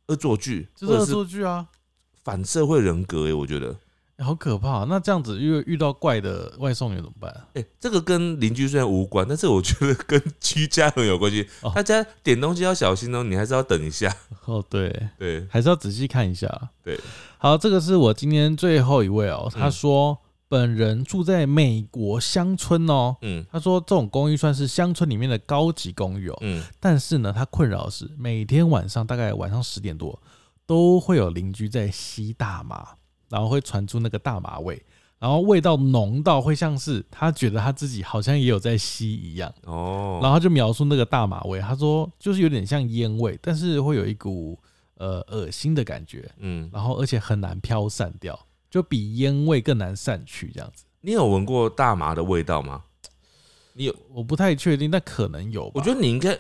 [0.08, 1.68] 恶作剧，就是恶作剧啊。
[2.24, 3.68] 反社会人格欸，我觉得。
[3.70, 7.48] 欸好可怕、那这样子遇遇到怪的外送员怎么办？
[7.56, 11.72] 哎、这个跟邻居虽然无关，但是我觉得跟居家很有关系哦。
[11.74, 14.16] 大家点东西要小心哦，你还是要等一下。
[14.46, 16.48] 哦，对，对，还是要仔细看一下。
[16.84, 16.98] 对，
[17.40, 19.52] 好，这个是我今天最后一位哦。
[19.52, 20.18] 他嗯说
[20.54, 23.18] 本人住在美国乡村哦。
[23.24, 30.22] 嗯他说这种公寓算是乡村里面的高级公寓哦，嗯但是呢，他困扰的是每天晚上大概晚上十点多
[30.68, 32.88] 都会有邻居在吸大麻，
[33.30, 34.80] 然后会传出那个大麻味，
[35.18, 39.52] 然后味道浓到会像是他觉得他自己好像也有在吸一样。
[39.66, 44.58] 哦，然后他就描述那个大麻味，他说就是有点像烟味，但是会有一股
[44.98, 48.40] 呃恶心的感觉，嗯，然后而且很难飘散掉，
[48.74, 50.84] 就比烟味更难散去这样子。
[51.02, 52.82] 你有闻过大麻的味道吗？
[53.74, 53.96] 你有？
[54.10, 55.74] 我不太确定，但可能有吧。
[55.76, 56.36] 我觉得你应该，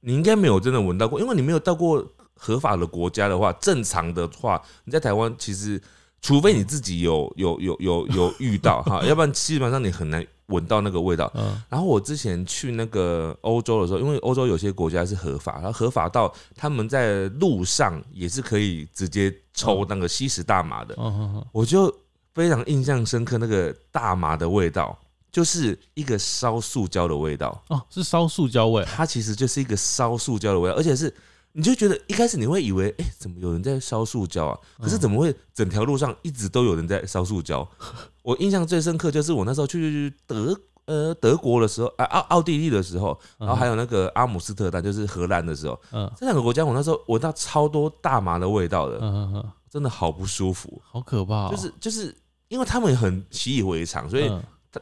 [0.00, 5.80] 你应该没有真的闻到过，因为你没有到过合法的国家的话，正常的话，你在台湾其实，
[6.20, 11.30] 除非你自己有有有有有遇到哈， 要不然基本上你很难闻到那个味道。
[11.34, 21.92] 嗯然后我之前去那个欧洲的时候，因为欧洲有些国家是合法，然后合法到他们在路上也是可以直接抽那个吸食大麻的，嗯我就
[22.34, 24.96] 非常印象深刻，那个大麻的味道
[25.32, 31.12] 就是一个烧塑胶的味道，哦，是烧塑胶味，它其实就是一个烧塑胶的味道，而且是。
[31.56, 34.58] 你就觉得一开始你会以为，哎、怎么有人在烧塑胶啊？
[34.78, 37.66] 可是怎么会整条路上一直都有人在烧塑胶？
[38.22, 40.54] 我印象最深刻就是我那时候去德
[40.84, 50.78] 呃德国的时候，啊奥奥地利的时候，然后还有那个阿姆斯特丹，就是荷兰的时候，嗯这两个国家我那时候闻到超多大麻的味道的，嗯嗯嗯，真的好不舒服。
[50.84, 52.14] 好可怕哦，就是就是
[52.48, 54.30] 因为他们很习以为常，所以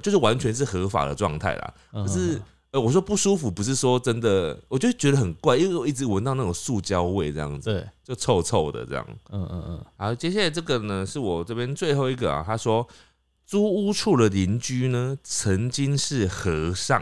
[0.02, 1.74] 就是完全是合法的状态啦。
[1.92, 2.42] 嗯可是
[2.74, 9.06] 呃，我说不舒服，不是说真的，我就觉得很怪，因为我一直闻到那种塑胶味，这样子对，就臭臭的这样。
[9.30, 12.42] 嗯嗯嗯，好，接下来这个呢，是我这边最后一个啊。
[12.44, 12.84] 他说，
[13.46, 17.00] 租屋处的邻居呢，曾经是和尚，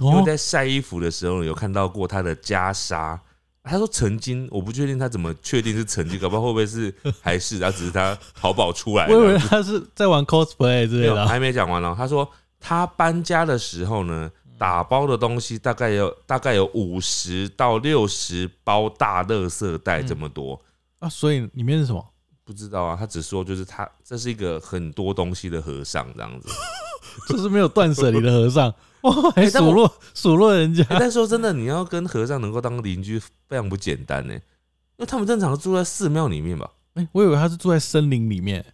[0.00, 3.18] 因为哦，在晒衣服的时候有看到过他的袈裟。
[3.64, 9.16] 他说曾经，我不确定他怎么确定是曾经，搞不好会不会是还是，他只是他淘宝出来的。
[9.16, 11.94] 我以为他是在玩 cosplay 之类的还没讲完哦。
[11.96, 20.60] 他说他搬家的时候呢，打包的东西大概有大概有五十到六十包大垃圾袋这么多。
[20.98, 22.04] 啊，所以里面是什么？
[22.44, 26.48] 不知道啊，他只说就是他这是一个很多东西的和尚这样子。
[27.28, 34.40] 这是没有断舍离的和尚，哇， 还数落数落人家，欸但说真的，你要跟和尚能够当邻居非常不简单呢，因
[34.98, 36.70] 为他们正常住在寺庙里面吧？
[36.94, 38.64] 哎，我以为他是住在森林里面，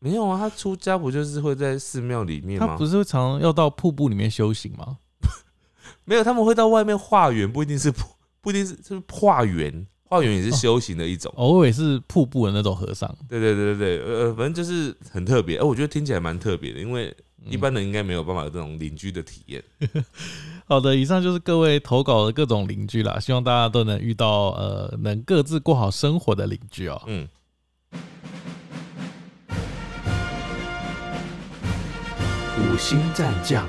[0.00, 2.86] 没有啊，他出家不就是会在寺庙里面吗他不？
[2.86, 4.96] 是常常要到瀑布里面修行吗？
[6.04, 8.02] 没有，他们会到外面化缘，不一定是不
[8.40, 11.32] 不一定是是化缘，化缘也是修行的一种。
[11.36, 19.62] 哦我以为是瀑布的那种和尚，对对对对对，呃，反正就是很特别，哎、我觉得听起来蛮特别的，因为嗯一般人应该没有办法有这种邻居的体验。
[20.66, 27.02] 好的，以上就是各位投稿的各种邻居啦，希望大家都能遇到呃能各自过好生活的邻居哦。
[27.06, 27.28] 嗯，
[32.60, 33.66] 五星战将，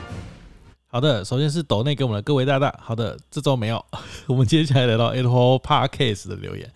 [0.87, 3.83] 好的，首先是抖内给我们的各位大大，好的，这周没有，
[4.27, 6.69] 我们接下来来到 Apple Podcast 的留言，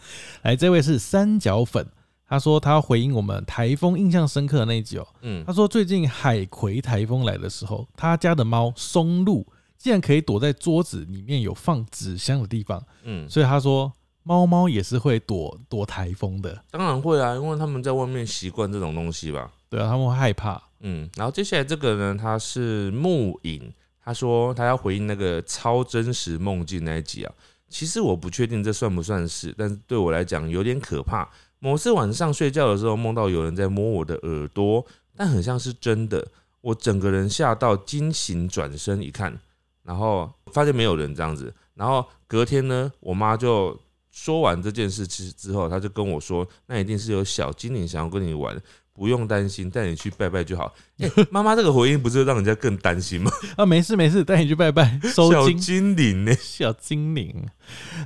[0.43, 1.85] 来，这位是三角粉，
[2.27, 5.43] 他说他要回应我们台风印象深刻的那一集哦，嗯。
[5.45, 9.45] 他说最近海葵台风来的时候，他家的猫松露
[9.77, 13.91] 竟然可以躲在桌子里面有放纸箱的地方，嗯，所以他说
[14.23, 19.51] 猫猫也是会躲躲台风的，当然会啊，因为他们在外面习惯这种东西吧。
[19.69, 20.61] 对啊，他们会害怕。
[20.81, 27.33] 嗯，然后接下来这个呢，他是木影，他说他要回应那个超真实梦境那一集啊。
[27.67, 31.27] 其实我不确定这算不算是，但是对我来讲有点可怕。
[31.59, 34.85] 某次晚上睡觉的时候，梦到有人在摸我的耳朵，
[35.15, 36.25] 但很像是真的。
[36.61, 39.39] 我整个人吓到，惊醒，转身一看，
[39.83, 41.53] 然后发现没有人这样子。
[41.73, 43.79] 然后隔天呢，我妈就
[44.11, 48.59] 说完这件事之之后，她就跟我说，那一定是有小精灵想要跟你玩，
[48.95, 50.73] 不用担心，带你去拜拜就好。
[50.99, 53.29] 欸 妈妈这个回应不是让人家更担心吗？
[53.57, 55.49] 啊，没事没事，带你去拜拜， 收小。
[55.51, 56.33] 精灵呢？
[56.39, 57.45] 小精灵，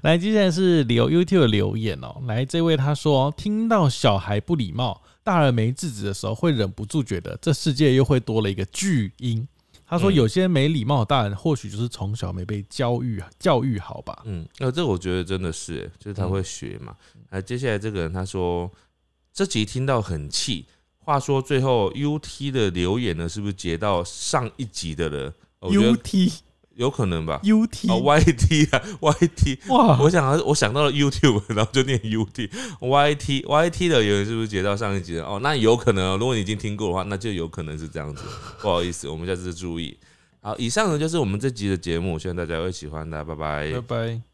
[0.02, 2.22] 来，接下来是留 YouTube 的留言哦。
[2.26, 9.48] 来，这位他说，听到小孩不礼貌、大人没制止的时候，会忍不住觉得这世界又会多了一个巨婴。
[9.86, 14.22] 他说，嗯有些没礼貌的大人，或许就是从小没被教育教育好吧。
[14.26, 16.96] 嗯，那这我觉得真的是欸，就是他会学嘛。
[17.32, 18.72] 那、接下来这个人他说，
[19.34, 20.66] 这集听到很气。
[21.10, 26.32] 话说最后 UT 的留言呢，是不是截到上一集的了？UT
[26.76, 27.42] 有可能吧。
[27.44, 35.26] UT 哦，YT 啊，YT，哇，我想啊，我想到了 YouTube， 然后就念 UT，YT YT 的留言是不是截到上一集的？
[35.26, 38.24] 哦，那有可能、哦，如果你已经听过的话，那就有可能是这样子。
[38.62, 39.98] 不好意思，我们下次注意。
[40.42, 44.29] 好，以上呢就是我们这集的节目，希望大家会喜欢，大家拜拜拜拜。